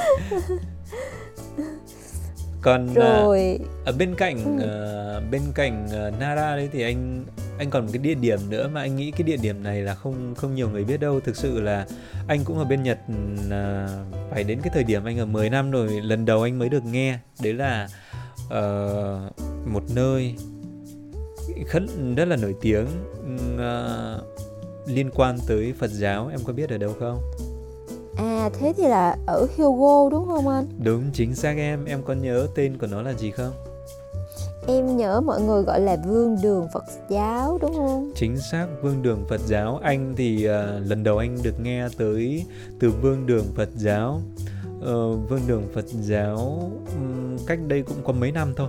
[2.63, 3.59] còn à, rồi.
[3.63, 7.25] uh, ở bên cạnh uh, bên cạnh uh, Nara đấy thì anh
[7.59, 9.95] anh còn một cái địa điểm nữa mà anh nghĩ cái địa điểm này là
[9.95, 11.21] không không nhiều người biết đâu.
[11.21, 11.87] Thực sự là
[12.29, 12.99] anh cũng ở bên Nhật
[13.47, 13.51] uh,
[14.31, 16.85] phải đến cái thời điểm anh ở 10 năm rồi lần đầu anh mới được
[16.85, 17.19] nghe.
[17.43, 17.89] Đấy là
[18.47, 20.35] uh, một nơi
[21.73, 21.83] rất
[22.17, 22.87] rất là nổi tiếng
[23.55, 24.23] uh,
[24.89, 26.29] liên quan tới Phật giáo.
[26.29, 27.19] Em có biết ở đâu không?
[28.21, 30.67] À thế thì là ở Hyogo đúng không anh?
[30.85, 33.53] Đúng chính xác em, em có nhớ tên của nó là gì không?
[34.67, 38.13] Em nhớ mọi người gọi là vương đường Phật giáo đúng không?
[38.15, 39.81] Chính xác vương đường Phật giáo.
[39.83, 42.45] Anh thì uh, lần đầu anh được nghe tới
[42.81, 44.21] từ vương đường Phật giáo.
[44.79, 44.85] Uh,
[45.31, 48.69] vương đường Phật giáo um, cách đây cũng có mấy năm thôi.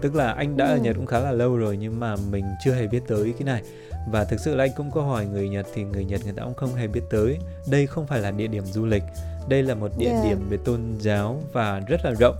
[0.00, 0.74] Tức là anh đã ừ.
[0.74, 3.44] ở Nhật cũng khá là lâu rồi nhưng mà mình chưa hề biết tới cái
[3.44, 3.62] này
[4.10, 6.42] và thực sự là anh cũng có hỏi người Nhật thì người Nhật người ta
[6.44, 7.38] cũng không hề biết tới.
[7.66, 9.02] Đây không phải là địa điểm du lịch.
[9.48, 10.24] Đây là một địa yeah.
[10.24, 12.36] điểm về tôn giáo và rất là rộng.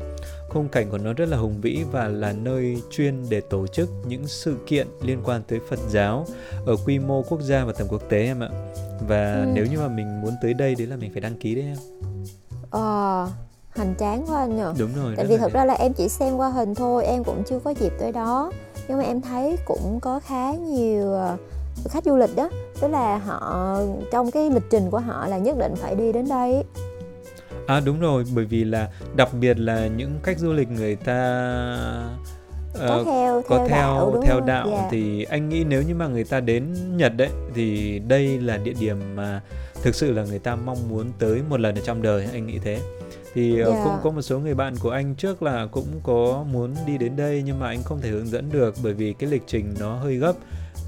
[0.48, 3.88] Khung cảnh của nó rất là hùng vĩ và là nơi chuyên để tổ chức
[4.06, 6.26] những sự kiện liên quan tới Phật giáo
[6.66, 8.48] ở quy mô quốc gia và tầm quốc tế em ạ.
[9.08, 9.50] Và ừ.
[9.54, 11.76] nếu như mà mình muốn tới đây đấy là mình phải đăng ký đấy em.
[12.70, 13.28] Ờ
[13.78, 16.36] hành tráng quá anh nhờ đúng rồi tại vì thật ra là em chỉ xem
[16.36, 18.52] qua hình thôi em cũng chưa có dịp tới đó
[18.88, 21.36] nhưng mà em thấy cũng có khá nhiều ờ,
[21.88, 23.78] khách du lịch đó tức là họ
[24.12, 26.64] trong cái lịch trình của họ là nhất định phải đi đến đây
[27.66, 31.18] à đúng rồi bởi vì là đặc biệt là những khách du lịch người ta
[32.74, 34.80] uh, có theo có theo, theo đạo, theo đạo yeah.
[34.80, 34.88] Dạ.
[34.90, 38.74] thì anh nghĩ nếu như mà người ta đến Nhật đấy thì đây là địa
[38.80, 39.42] điểm mà
[39.82, 42.58] thực sự là người ta mong muốn tới một lần ở trong đời anh nghĩ
[42.64, 42.78] thế
[43.38, 43.66] thì yeah.
[43.66, 43.84] Ờ, dạ.
[43.84, 47.16] cũng có một số người bạn của anh trước là cũng có muốn đi đến
[47.16, 49.96] đây nhưng mà anh không thể hướng dẫn được bởi vì cái lịch trình nó
[49.96, 50.32] hơi gấp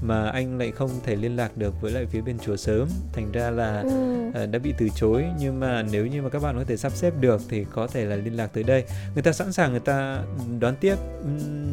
[0.01, 3.31] mà anh lại không thể liên lạc được với lại phía bên chùa sớm thành
[3.31, 4.27] ra là ừ.
[4.29, 6.91] uh, đã bị từ chối nhưng mà nếu như mà các bạn có thể sắp
[6.91, 8.83] xếp được thì có thể là liên lạc tới đây
[9.13, 10.23] người ta sẵn sàng người ta
[10.59, 10.95] đón tiếp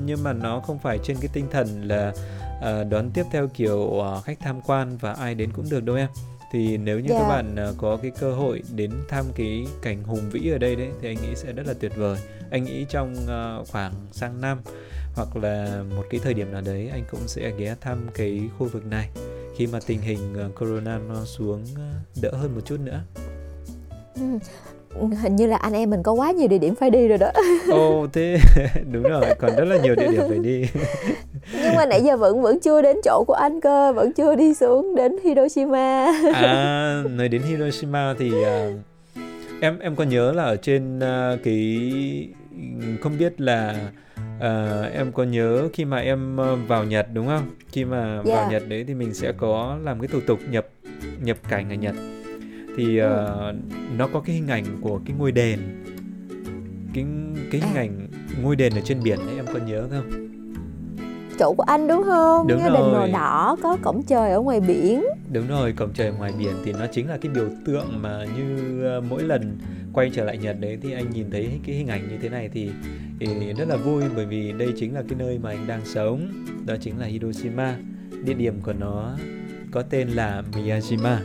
[0.04, 2.12] nhưng mà nó không phải trên cái tinh thần là
[2.58, 6.08] uh, đón tiếp theo kiểu khách tham quan và ai đến cũng được đâu em
[6.52, 7.20] thì nếu như yeah.
[7.20, 7.28] các dạ.
[7.28, 10.88] bạn uh, có cái cơ hội đến thăm cái cảnh hùng vĩ ở đây đấy
[11.00, 12.18] thì anh nghĩ sẽ rất là tuyệt vời
[12.50, 14.58] anh nghĩ trong uh, khoảng sang năm
[15.14, 18.68] hoặc là một cái thời điểm nào đấy anh cũng sẽ ghé thăm cái khu
[18.68, 19.10] vực này
[19.56, 23.00] khi mà tình hình ờ, corona nó xuống ờ, đỡ hơn một chút nữa
[24.14, 24.38] ừ.
[25.22, 27.30] Hình như là anh em mình có quá nhiều địa điểm phải đi rồi đó
[27.70, 28.38] ồ thế
[28.92, 30.64] đúng rồi còn rất là nhiều địa điểm phải đi
[31.62, 34.54] nhưng mà nãy giờ vẫn vẫn chưa đến chỗ của anh cơ vẫn chưa đi
[34.54, 38.46] xuống đến Hiroshima à nói đến Hiroshima thì uh,
[39.60, 41.80] em em có nhớ là ở trên uh, cái
[43.00, 43.90] không biết là
[44.40, 47.50] à, em có nhớ khi mà em ờ, vào Nhật đúng không?
[47.72, 48.26] Khi mà yeah.
[48.26, 48.48] vào dạ.
[48.50, 50.66] Nhật đấy thì mình sẽ có làm cái thủ tục nhập
[51.22, 51.94] nhập cảnh ở Nhật.
[52.78, 53.06] Thì uh,
[53.96, 55.58] nó có cái hình ảnh của cái ngôi đền.
[56.94, 57.04] Cái
[57.50, 57.80] cái hình à.
[57.80, 58.08] ảnh
[58.42, 60.28] ngôi đền ở trên biển đấy em có nhớ không?
[61.38, 62.46] Chỗ của anh đúng không?
[62.48, 62.78] Đúng cái rồi.
[62.78, 65.04] đền màu đỏ có cổng trời ở ngoài biển.
[65.32, 68.80] Đúng rồi, cổng trời ngoài biển thì nó chính là cái biểu tượng mà như
[68.98, 69.58] uh, mỗi lần
[69.92, 72.48] quay trở lại Nhật đấy thì anh nhìn thấy cái hình ảnh như thế này
[72.52, 72.70] thì,
[73.20, 76.28] thì rất là vui bởi vì đây chính là cái nơi mà anh đang sống,
[76.66, 77.76] đó chính là Hiroshima.
[78.24, 79.16] Địa điểm của nó
[79.70, 81.16] có tên là Miyajima.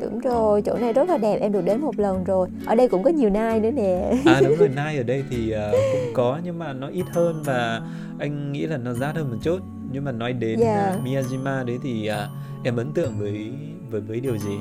[0.00, 2.48] Đúng rồi, chỗ này rất là đẹp, em được đến một lần rồi.
[2.66, 4.12] Ở đây cũng có nhiều nai nữa nè.
[4.26, 7.42] À đúng rồi, nai ở đây thì uh, cũng có nhưng mà nó ít hơn
[7.44, 7.80] và
[8.18, 9.58] anh nghĩ là nó rát hơn một chút.
[9.92, 10.96] Nhưng mà nói đến yeah.
[10.96, 12.16] uh, Miyajima đấy thì uh,
[12.64, 13.52] em ấn tượng với
[13.90, 14.56] với với điều gì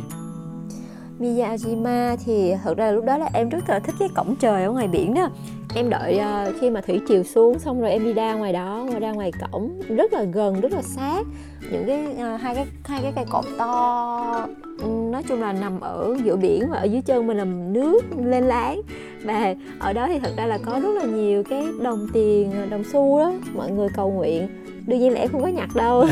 [1.20, 4.64] Miyajima thì thật ra là lúc đó là em rất là thích cái cổng trời
[4.64, 5.30] ở ngoài biển đó.
[5.76, 8.84] Em đợi uh, khi mà thủy chiều xuống xong rồi em đi ra ngoài đó
[8.88, 11.26] ngoài ra ngoài cổng rất là gần rất là sát.
[11.72, 14.48] Những cái uh, hai cái hai cái cây cột to
[14.86, 18.44] nói chung là nằm ở giữa biển và ở dưới chân mình là nước lên
[18.44, 18.82] láng.
[19.24, 22.84] Và ở đó thì thật ra là có rất là nhiều cái đồng tiền đồng
[22.84, 24.48] xu đó mọi người cầu nguyện
[24.88, 26.08] đương nhiên là em không có nhặt đâu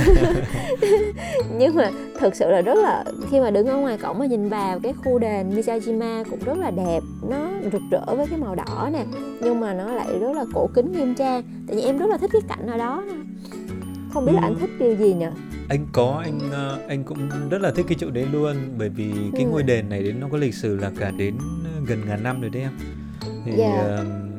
[1.57, 4.49] nhưng mà thực sự là rất là khi mà đứng ở ngoài cổng mà nhìn
[4.49, 6.99] vào cái khu đền Miyajima cũng rất là đẹp
[7.29, 9.05] nó rực rỡ với cái màu đỏ nè
[9.41, 12.17] nhưng mà nó lại rất là cổ kính nghiêm trang tại vì em rất là
[12.17, 13.03] thích cái cảnh ở đó
[14.13, 14.35] không biết ừ.
[14.35, 15.25] là anh thích điều gì nhỉ
[15.69, 19.13] anh có anh ờ, anh cũng rất là thích cái chỗ đấy luôn bởi vì
[19.33, 19.49] cái ừ.
[19.51, 21.35] ngôi đền này đến nó có lịch sử là cả đến
[21.87, 22.71] gần ngàn năm rồi đấy em
[23.45, 23.73] thì yeah.
[23.87, 24.01] Dạ.
[24.01, 24.30] uh,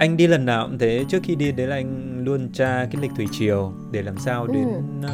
[0.00, 1.04] anh đi lần nào cũng thế.
[1.08, 4.46] Trước khi đi đấy là anh luôn tra cái lịch thủy triều để làm sao
[4.46, 4.64] đến
[5.02, 5.08] ừ.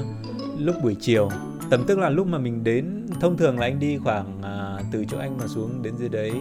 [0.59, 1.30] lúc buổi chiều.
[1.70, 5.05] Tầm tức là lúc mà mình đến thông thường là anh đi khoảng à, từ
[5.11, 6.32] chỗ anh mà xuống đến dưới đấy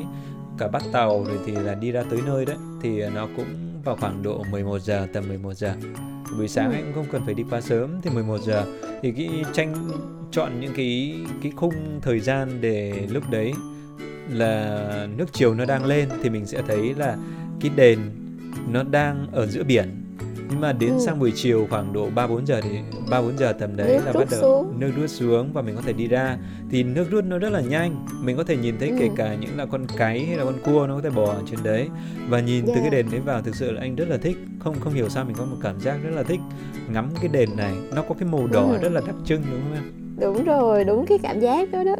[0.57, 2.55] cả bắt tàu rồi thì là đi ra tới nơi đấy.
[2.81, 3.45] Thì nó cũng
[3.83, 5.75] vào khoảng độ 11 giờ tầm 11 giờ.
[6.37, 6.75] Buổi sáng ừ.
[6.75, 8.65] anh cũng không cần phải đi quá sớm thì 11 giờ.
[9.01, 9.75] Thì cái tranh
[10.31, 13.53] chọn những cái cái khung thời gian để lúc đấy
[14.29, 17.17] là nước chiều nó đang lên thì mình sẽ thấy là
[17.61, 17.99] cái đền
[18.71, 20.05] nó đang ở giữa biển
[20.49, 20.99] nhưng mà đến ừ.
[21.05, 22.69] sang buổi chiều khoảng độ 3 4 giờ thì
[23.09, 24.79] 3 4 giờ tầm đấy nước là bắt đầu xuống.
[24.79, 26.37] nước rút xuống và mình có thể đi ra
[26.71, 28.95] thì nước rút nó rất là nhanh mình có thể nhìn thấy ừ.
[28.99, 31.41] kể cả những là con cái hay là con cua nó có thể bò ở
[31.51, 31.87] trên đấy
[32.29, 32.75] và nhìn yeah.
[32.75, 35.09] từ cái đền đấy vào thực sự là anh rất là thích không không hiểu
[35.09, 36.39] sao mình có một cảm giác rất là thích
[36.89, 38.77] ngắm cái đền này nó có cái màu đỏ ừ.
[38.81, 39.83] rất là đặc trưng đúng không em
[40.19, 41.95] đúng rồi đúng cái cảm giác đó đó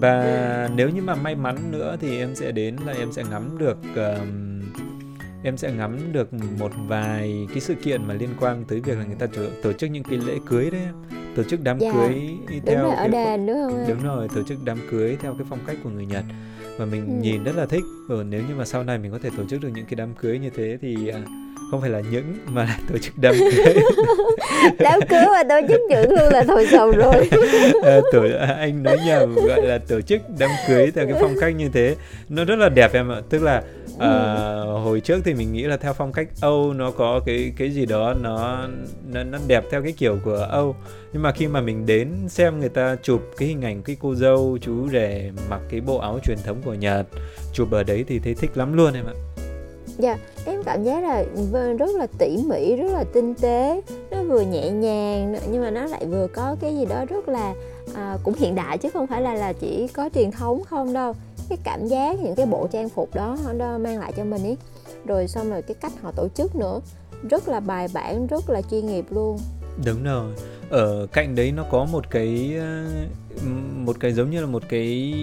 [0.00, 3.58] và nếu như mà may mắn nữa thì em sẽ đến là em sẽ ngắm
[3.58, 4.18] được uh,
[5.48, 9.04] em sẽ ngắm được một vài cái sự kiện mà liên quan tới việc là
[9.04, 9.26] người ta
[9.62, 10.82] tổ, chức những cái lễ cưới đấy
[11.36, 11.94] tổ chức đám yeah.
[11.94, 15.34] Dạ, cưới theo đúng ở đền đúng không đúng rồi tổ chức đám cưới theo
[15.34, 16.24] cái phong cách của người Nhật
[16.78, 17.12] và mình ừ.
[17.22, 19.60] nhìn rất là thích ừ, nếu như mà sau này mình có thể tổ chức
[19.60, 21.20] được những cái đám cưới như thế thì à,
[21.70, 23.74] không phải là những mà là tổ chức đám cưới.
[24.78, 27.30] Đám cưới mà tổ chức những luôn là thôi xong rồi.
[27.84, 28.26] À, tổ
[28.58, 31.96] anh nói nhầm gọi là tổ chức đám cưới theo cái phong cách như thế.
[32.28, 33.20] Nó rất là đẹp em ạ.
[33.28, 33.62] Tức là
[33.98, 34.12] à,
[34.84, 37.86] hồi trước thì mình nghĩ là theo phong cách Âu nó có cái cái gì
[37.86, 38.66] đó nó
[39.12, 40.76] nó, nó đẹp theo cái kiểu của Âu.
[41.12, 44.14] Nhưng mà khi mà mình đến xem người ta chụp cái hình ảnh cái cô
[44.14, 47.06] dâu chú rể mặc cái bộ áo truyền thống của Nhật
[47.52, 49.37] chụp ở đấy thì thấy thích lắm luôn em ạ
[49.98, 51.24] Dạ, yeah, em cảm giác là
[51.78, 53.80] rất là tỉ mỉ, rất là tinh tế.
[54.10, 57.54] Nó vừa nhẹ nhàng nhưng mà nó lại vừa có cái gì đó rất là
[57.94, 61.14] à, cũng hiện đại chứ không phải là là chỉ có truyền thống không đâu.
[61.48, 64.56] Cái cảm giác những cái bộ trang phục đó nó mang lại cho mình ý.
[65.06, 66.80] Rồi xong rồi cái cách họ tổ chức nữa.
[67.30, 69.38] Rất là bài bản rất là chuyên nghiệp luôn.
[69.84, 70.32] Đúng rồi.
[70.70, 72.56] Ở cạnh đấy nó có một cái
[73.74, 75.14] một cái giống như là một cái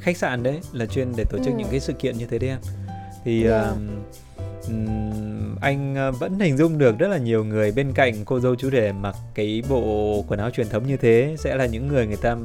[0.00, 1.58] khách sạn đấy là chuyên để tổ chức ừ.
[1.58, 2.58] những cái sự kiện như thế đấy em
[3.24, 3.66] thì yeah.
[3.72, 4.74] uh,
[5.60, 8.92] anh vẫn hình dung được rất là nhiều người bên cạnh cô dâu chú rể
[8.92, 12.36] mặc cái bộ quần áo truyền thống như thế sẽ là những người người ta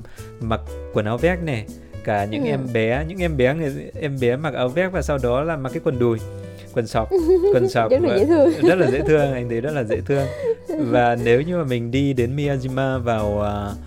[0.41, 0.61] mặc
[0.93, 1.65] quần áo vest này
[2.03, 2.49] cả những ừ.
[2.49, 5.57] em bé những em bé người em bé mặc áo vest và sau đó là
[5.57, 6.19] mặc cái quần đùi
[6.73, 7.09] quần sọc
[7.53, 10.01] quần sọc rất là dễ thương rất là dễ thương anh thấy rất là dễ
[10.01, 10.27] thương
[10.67, 13.77] và nếu như mà mình đi đến Miyajima vào uh,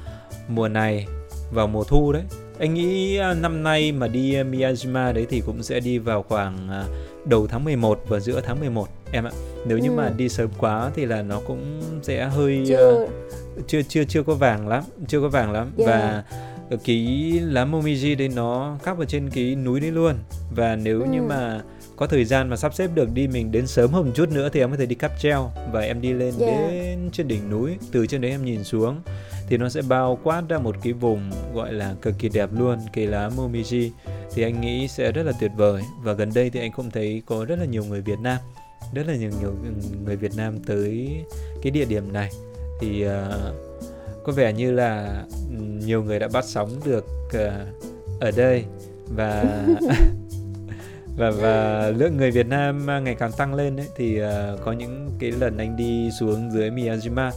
[0.48, 1.06] mùa này
[1.52, 2.22] vào mùa thu đấy
[2.62, 6.68] anh nghĩ uh, năm nay mà đi Miyajima đấy thì cũng sẽ đi vào khoảng
[6.68, 9.30] uh, đầu tháng 11 và giữa tháng 11 em ạ
[9.66, 9.94] nếu như ừ.
[9.94, 13.10] mà đi sớm quá thì là nó cũng sẽ hơi chưa uh,
[13.66, 15.88] chưa chưa chưa có vàng lắm chưa có vàng lắm yeah.
[15.88, 16.24] và
[16.84, 20.14] cái lá momiji đấy nó cắp ở trên cái núi đấy luôn
[20.56, 21.06] và nếu ừ.
[21.10, 21.60] như mà
[21.96, 24.48] có thời gian mà sắp xếp được đi mình đến sớm hơn một chút nữa
[24.52, 26.70] thì em có thể đi cáp treo và em đi lên yeah.
[26.70, 29.00] đến trên đỉnh núi từ trên đấy em nhìn xuống
[29.52, 32.78] thì nó sẽ bao quát ra một cái vùng gọi là cực kỳ đẹp luôn
[32.92, 33.90] cái lá momiji.
[34.34, 35.82] Thì anh nghĩ sẽ rất là tuyệt vời.
[36.02, 38.38] Và gần đây thì anh cũng thấy có rất là nhiều người Việt Nam
[38.94, 39.54] rất là nhiều nhiều
[40.04, 41.24] người Việt Nam tới
[41.62, 42.30] cái địa điểm này.
[42.80, 43.12] Thì uh,
[44.24, 45.22] có vẻ như là
[45.86, 48.64] nhiều người đã bắt sóng được uh, ở đây.
[49.16, 49.44] Và
[51.16, 54.28] và và lượng người Việt Nam ngày càng tăng lên đấy thì uh,
[54.64, 57.30] có những cái lần anh đi xuống dưới Miyajima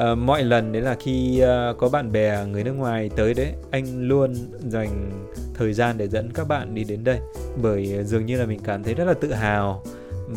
[0.00, 3.52] uh, mọi lần đấy là khi uh, có bạn bè người nước ngoài tới đấy
[3.70, 5.10] anh luôn dành
[5.54, 7.18] thời gian để dẫn các bạn đi đến đây
[7.62, 9.82] bởi dường như là mình cảm thấy rất là tự hào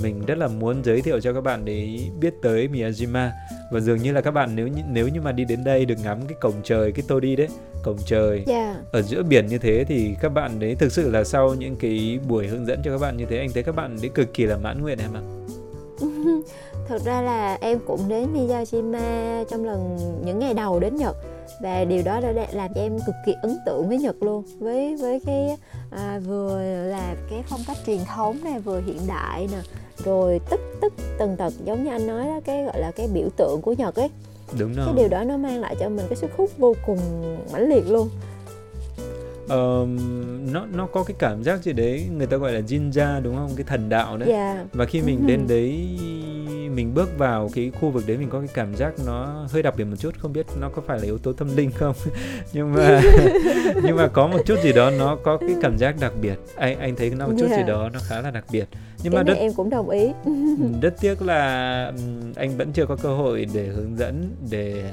[0.01, 3.30] mình rất là muốn giới thiệu cho các bạn để biết tới Miyajima
[3.72, 6.20] và dường như là các bạn nếu nếu như mà đi đến đây được ngắm
[6.28, 7.47] cái cổng trời cái tô đi đấy
[7.84, 8.47] cổng trời yeah.
[8.47, 8.76] Dạ.
[8.91, 12.20] ở giữa biển như thế thì các bạn đấy thực sự là sau những cái
[12.28, 14.45] buổi hướng dẫn cho các bạn như thế anh thấy các bạn đấy cực kỳ
[14.45, 15.22] là mãn nguyện em ạ
[16.90, 21.16] thật ra là em cũng đến Miyajima trong lần những ngày đầu đến Nhật.
[21.62, 24.44] Và điều đó đã làm cho em cực kỳ ấn tượng với Nhật luôn.
[24.60, 25.58] Với với cái
[25.92, 29.60] à, vừa là cái phong cách truyền thống này vừa hiện đại nè
[30.06, 33.30] rồi tất tất tần tật giống như anh nói đó cái gọi là cái biểu
[33.38, 34.10] tượng của Nhật ấy.
[34.60, 34.86] Đúng rồi.
[34.86, 37.00] cái điều đó nó mang lại cho mình cái sức hút vô cùng
[37.54, 38.10] mãnh liệt luôn.
[39.46, 39.90] Uh,
[40.52, 42.08] nó nó có cái cảm giác gì đấy?
[42.18, 43.52] Người ta gọi là jinja đúng không?
[43.56, 44.30] Cái thần đạo đấy.
[44.30, 44.58] Yeah.
[44.58, 44.66] Dạ.
[44.74, 45.98] và khi mình đến đấy
[46.80, 49.74] mình bước vào cái khu vực đấy mình có cái cảm giác nó hơi đặc
[49.78, 51.96] biệt một chút không biết nó có phải là yếu tố tâm linh không?
[52.54, 53.02] Nhưng mà
[53.84, 56.36] nhưng mà có một chút gì đó nó có cái cảm giác đặc biệt.
[56.56, 57.60] Anh anh thấy nó một chút yeah.
[57.60, 58.68] gì đó nó khá là đặc biệt.
[59.04, 60.08] Nhưng cái mà đất em cũng đồng ý.
[60.82, 61.94] Rất tiếc là
[62.36, 64.84] anh vẫn chưa có cơ hội để hướng dẫn để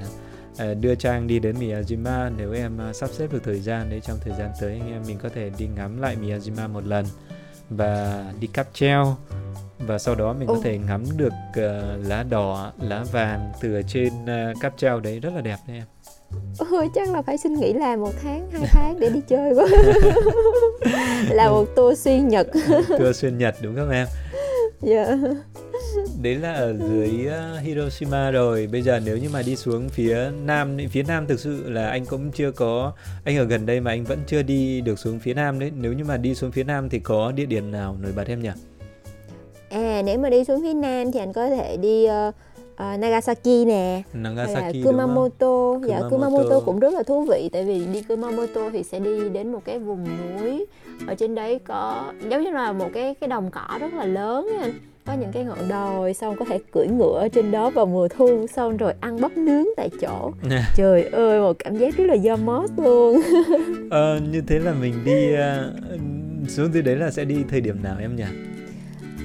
[0.59, 4.01] À, đưa Trang đi đến Miyajima nếu em à, sắp xếp được thời gian đấy
[4.01, 7.07] trong thời gian tới anh em mình có thể đi ngắm lại Miyajima một lần
[7.71, 9.17] và đi cáp treo
[9.79, 14.13] và sau đó mình có thể ngắm được uh, lá đỏ, lá vàng từ trên
[14.25, 15.87] uh, cáp treo đấy rất là đẹp đấy em.
[16.71, 19.67] Ôi chắc là phải xin nghỉ làm một tháng, hai tháng để đi chơi quá.
[21.31, 22.47] Là một tour xuyên Nhật.
[22.89, 24.07] Tour xuyên Nhật đúng không em?
[24.81, 25.05] Dạ.
[25.05, 25.19] Yeah
[26.23, 28.69] đấy là ở dưới uh, Hiroshima rồi.
[28.73, 32.07] Bây giờ nếu như mà đi xuống phía nam phía nam thực sự là anh
[32.07, 32.93] cũng chưa có
[33.25, 35.73] anh ở gần đây mà anh vẫn chưa đi được xuống phía nam đấy.
[35.77, 38.43] Nếu như mà đi xuống phía nam thì có địa điểm nào nổi bật em
[38.43, 38.51] nhỉ
[39.77, 42.35] à nếu mà đi xuống phía nam thì anh có thể đi uh,
[42.73, 45.79] uh, Nagasaki nè Nagasaki là Kumamoto.
[45.87, 46.61] Dạ Kumamoto.
[46.61, 49.79] Cũng rất là thú vị tại vì đi Kumamoto thì sẽ đi đến một cái
[49.79, 50.67] vùng núi.
[51.07, 54.49] Ở trên đấy có giống như là một cái cái đồng cỏ rất là lớn
[54.61, 54.73] anh.
[55.07, 58.09] Có những cái ngọn đồi xong có thể cưỡi ngựa ở trên đó vào mùa
[58.09, 60.31] thu xong rồi ăn bắp nướng tại chỗ.
[60.77, 63.21] Trời ơi một cảm giác rất là do mót luôn.
[63.91, 67.83] Ờ, như thế là mình đi uh, xuống dưới đấy là sẽ đi thời điểm
[67.83, 68.25] nào em nhỉ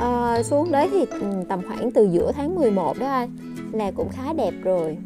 [0.01, 3.29] à, xuống đấy thì ừ, tầm khoảng từ giữa tháng 11 đó anh
[3.71, 4.97] là cũng khá đẹp rồi.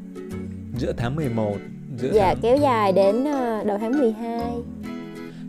[0.78, 1.56] Giữa tháng 11
[1.98, 2.41] giữa dạ tháng...
[2.41, 4.41] kéo dài đến ờ, đầu tháng 12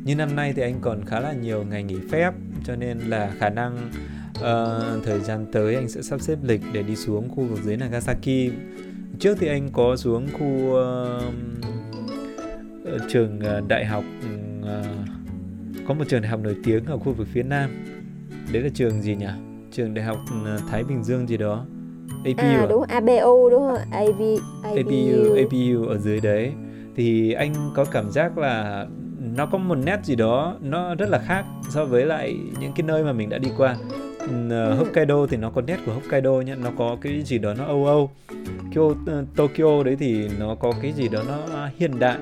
[0.05, 2.33] như năm nay thì anh còn khá là nhiều ngày nghỉ phép
[2.65, 3.91] cho nên là khả năng
[4.31, 7.77] uh, thời gian tới anh sẽ sắp xếp lịch để đi xuống khu vực dưới
[7.77, 8.53] Nagasaki.
[9.19, 11.23] Trước thì anh có xuống khu uh,
[13.09, 14.05] trường đại học
[14.61, 14.67] uh,
[15.89, 17.71] có một trường đại học nổi tiếng ở khu vực phía nam
[18.53, 19.27] đấy là trường gì nhỉ?
[19.71, 21.65] Trường đại học uh, Thái Bình Dương gì đó.
[22.25, 22.67] APU à, à?
[22.69, 23.79] đúng ABU đúng không?
[23.91, 24.21] AV,
[24.63, 24.77] ABU.
[24.77, 26.53] APU APU ở dưới đấy.
[26.97, 28.87] Thì anh có cảm giác là
[29.37, 32.83] nó có một nét gì đó nó rất là khác so với lại những cái
[32.87, 33.77] nơi mà mình đã đi qua
[34.27, 37.65] uh, Hokkaido thì nó có nét của Hokkaido nhá nó có cái gì đó nó
[37.65, 38.11] âu âu.
[38.75, 38.97] Kyo, uh,
[39.37, 42.19] Tokyo đấy thì nó có cái gì đó nó hiện đại.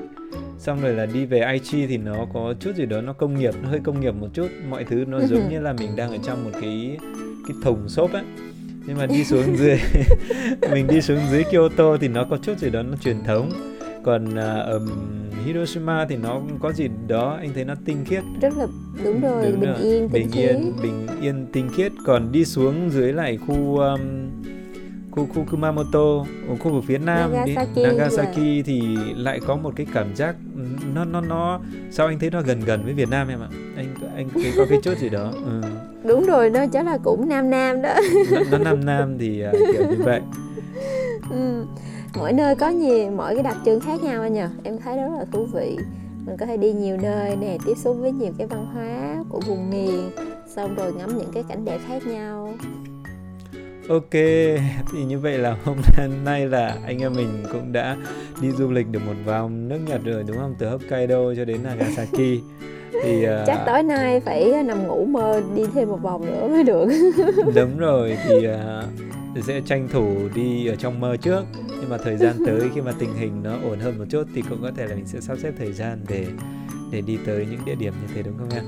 [0.59, 3.53] Xong rồi là đi về Aichi thì nó có chút gì đó nó công nghiệp
[3.63, 4.47] nó hơi công nghiệp một chút.
[4.69, 6.97] Mọi thứ nó giống như là mình đang ở trong một cái
[7.47, 8.23] cái thùng xốp ấy
[8.87, 9.79] nhưng mà đi xuống dưới
[10.71, 13.74] mình đi xuống dưới Kyoto thì nó có chút gì đó nó truyền thống
[14.05, 14.79] còn uh, ở
[15.45, 18.23] Hiroshima thì nó có gì đó anh thấy nó tinh khiết.
[18.41, 18.67] Rất là
[19.03, 19.81] đúng rồi đúng bình rồi.
[19.81, 21.91] yên bình yên bình yên tinh khiết.
[22.05, 23.99] Còn đi xuống dưới lại khu um,
[25.11, 29.73] khu khu Kumamoto ở khu vực phía nam Nagasaki, đi, Nagasaki thì lại có một
[29.75, 30.35] cái cảm giác
[30.93, 31.59] nó nó nó
[31.91, 33.49] sao anh thấy nó gần gần với Việt Nam em ạ?
[33.75, 35.31] Anh anh thấy có cái chút gì đó?
[35.45, 35.61] Ừ.
[36.03, 37.93] đúng rồi nó chắc là cũng nam nam đó.
[38.31, 40.21] Nó, nó nam nam thì uh, kiểu như vậy.
[41.29, 41.65] Ừ
[42.17, 45.09] mỗi nơi có nhiều mỗi cái đặc trưng khác nhau anh nhờ em thấy rất
[45.17, 45.77] là thú vị
[46.25, 49.39] mình có thể đi nhiều nơi nè tiếp xúc với nhiều cái văn hóa của
[49.47, 50.09] vùng miền
[50.47, 52.53] xong rồi ngắm những cái cảnh đẹp khác nhau
[53.89, 54.11] Ok,
[54.91, 55.77] thì như vậy là hôm
[56.25, 57.97] nay là anh em mình cũng đã
[58.41, 60.55] đi du lịch được một vòng nước Nhật rồi đúng không?
[60.59, 62.17] Từ Hokkaido cho đến Nagasaki.
[63.03, 66.63] thì uh, chắc tối nay phải nằm ngủ mơ đi thêm một vòng nữa mới
[66.63, 66.87] được.
[67.55, 71.43] đúng rồi thì uh, sẽ tranh thủ đi ở trong mơ trước
[71.81, 74.41] nhưng mà thời gian tới khi mà tình hình nó ổn hơn một chút thì
[74.49, 76.27] cũng có thể là mình sẽ sắp xếp thời gian để
[76.91, 78.63] để đi tới những địa điểm như thế đúng không em?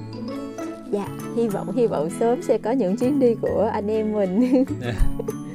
[0.91, 4.65] Dạ, hy vọng hy vọng sớm sẽ có những chuyến đi của anh em mình.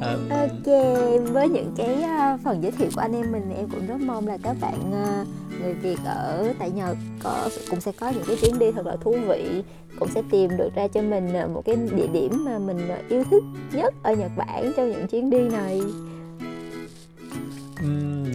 [0.00, 0.28] um...
[0.28, 0.66] Ok,
[1.32, 4.26] với những cái uh, phần giới thiệu của anh em mình em cũng rất mong
[4.26, 5.26] là các bạn uh,
[5.62, 8.96] người Việt ở tại Nhật có cũng sẽ có những cái chuyến đi thật là
[8.96, 9.62] thú vị
[9.98, 12.78] cũng sẽ tìm được ra cho mình ờ, một cái địa điểm mà mình
[13.08, 15.80] yêu thích nhất ở Nhật Bản trong những chuyến đi này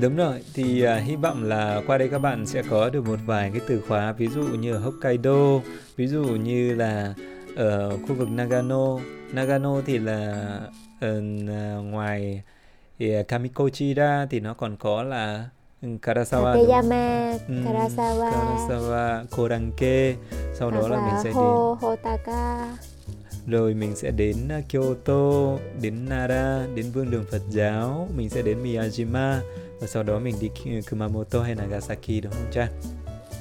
[0.01, 3.20] Đúng rồi, thì uh, hy vọng là qua đây các bạn sẽ có được một
[3.26, 5.59] vài cái từ khóa ví dụ như ở Hokkaido,
[5.95, 7.14] ví dụ như là
[7.55, 8.99] ở khu vực Nagano.
[9.34, 10.59] Nagano thì là
[11.06, 12.41] uh, ngoài
[12.99, 15.49] thì Kamikochi ra thì nó còn có là
[15.82, 20.16] Karasawa Takeyama, Karasawa, Karasawa, Koranke.
[20.54, 22.78] Sau đó là mình sẽ đến Hotaka.
[23.47, 24.36] Rồi mình sẽ đến
[24.70, 29.39] Kyoto, đến Nara, đến Vương đường Phật giáo, mình sẽ đến Miyajima
[29.80, 30.49] và sau đó mình đi
[30.89, 32.68] Kumamoto hay Nagasaki đúng không cha?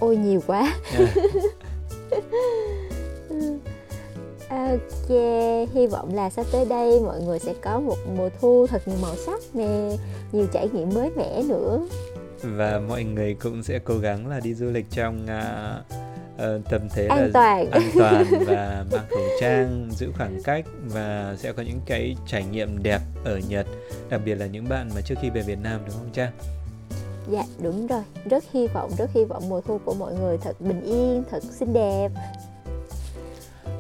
[0.01, 0.75] Ôi nhiều quá.
[0.99, 1.11] Yeah.
[4.71, 5.11] Ok,
[5.75, 8.97] hy vọng là sắp tới đây mọi người sẽ có một mùa thu thật nhiều
[9.03, 9.97] màu sắc nè,
[10.33, 11.87] nhiều trải nghiệm mới mẻ nữa.
[12.43, 16.01] Và mọi người cũng sẽ cố gắng là đi du lịch trong uh,
[16.35, 17.71] uh, tầm thế an là toàn.
[17.71, 22.45] an toàn và mang khẩu trang, giữ khoảng cách và sẽ có những cái trải
[22.53, 23.67] nghiệm đẹp ở Nhật,
[24.11, 26.33] đặc biệt là những bạn mà trước khi về Việt Nam đúng không cha?
[27.31, 30.61] Dạ đúng rồi, rất hy vọng, rất hy vọng mùa thu của mọi người thật
[30.61, 32.09] bình yên, thật xinh đẹp.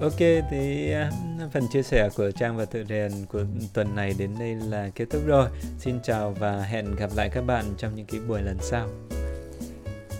[0.00, 0.18] Ok,
[0.50, 3.44] thì uh, phần chia sẻ của Trang và Tự Rèn của
[3.74, 5.48] tuần này đến đây là kết thúc rồi.
[5.78, 8.88] Xin chào và hẹn gặp lại các bạn trong những cái buổi lần sau.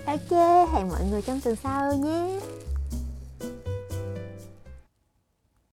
[0.07, 0.31] Ok,
[0.73, 2.41] hẹn mọi người trong tuần sau nhé.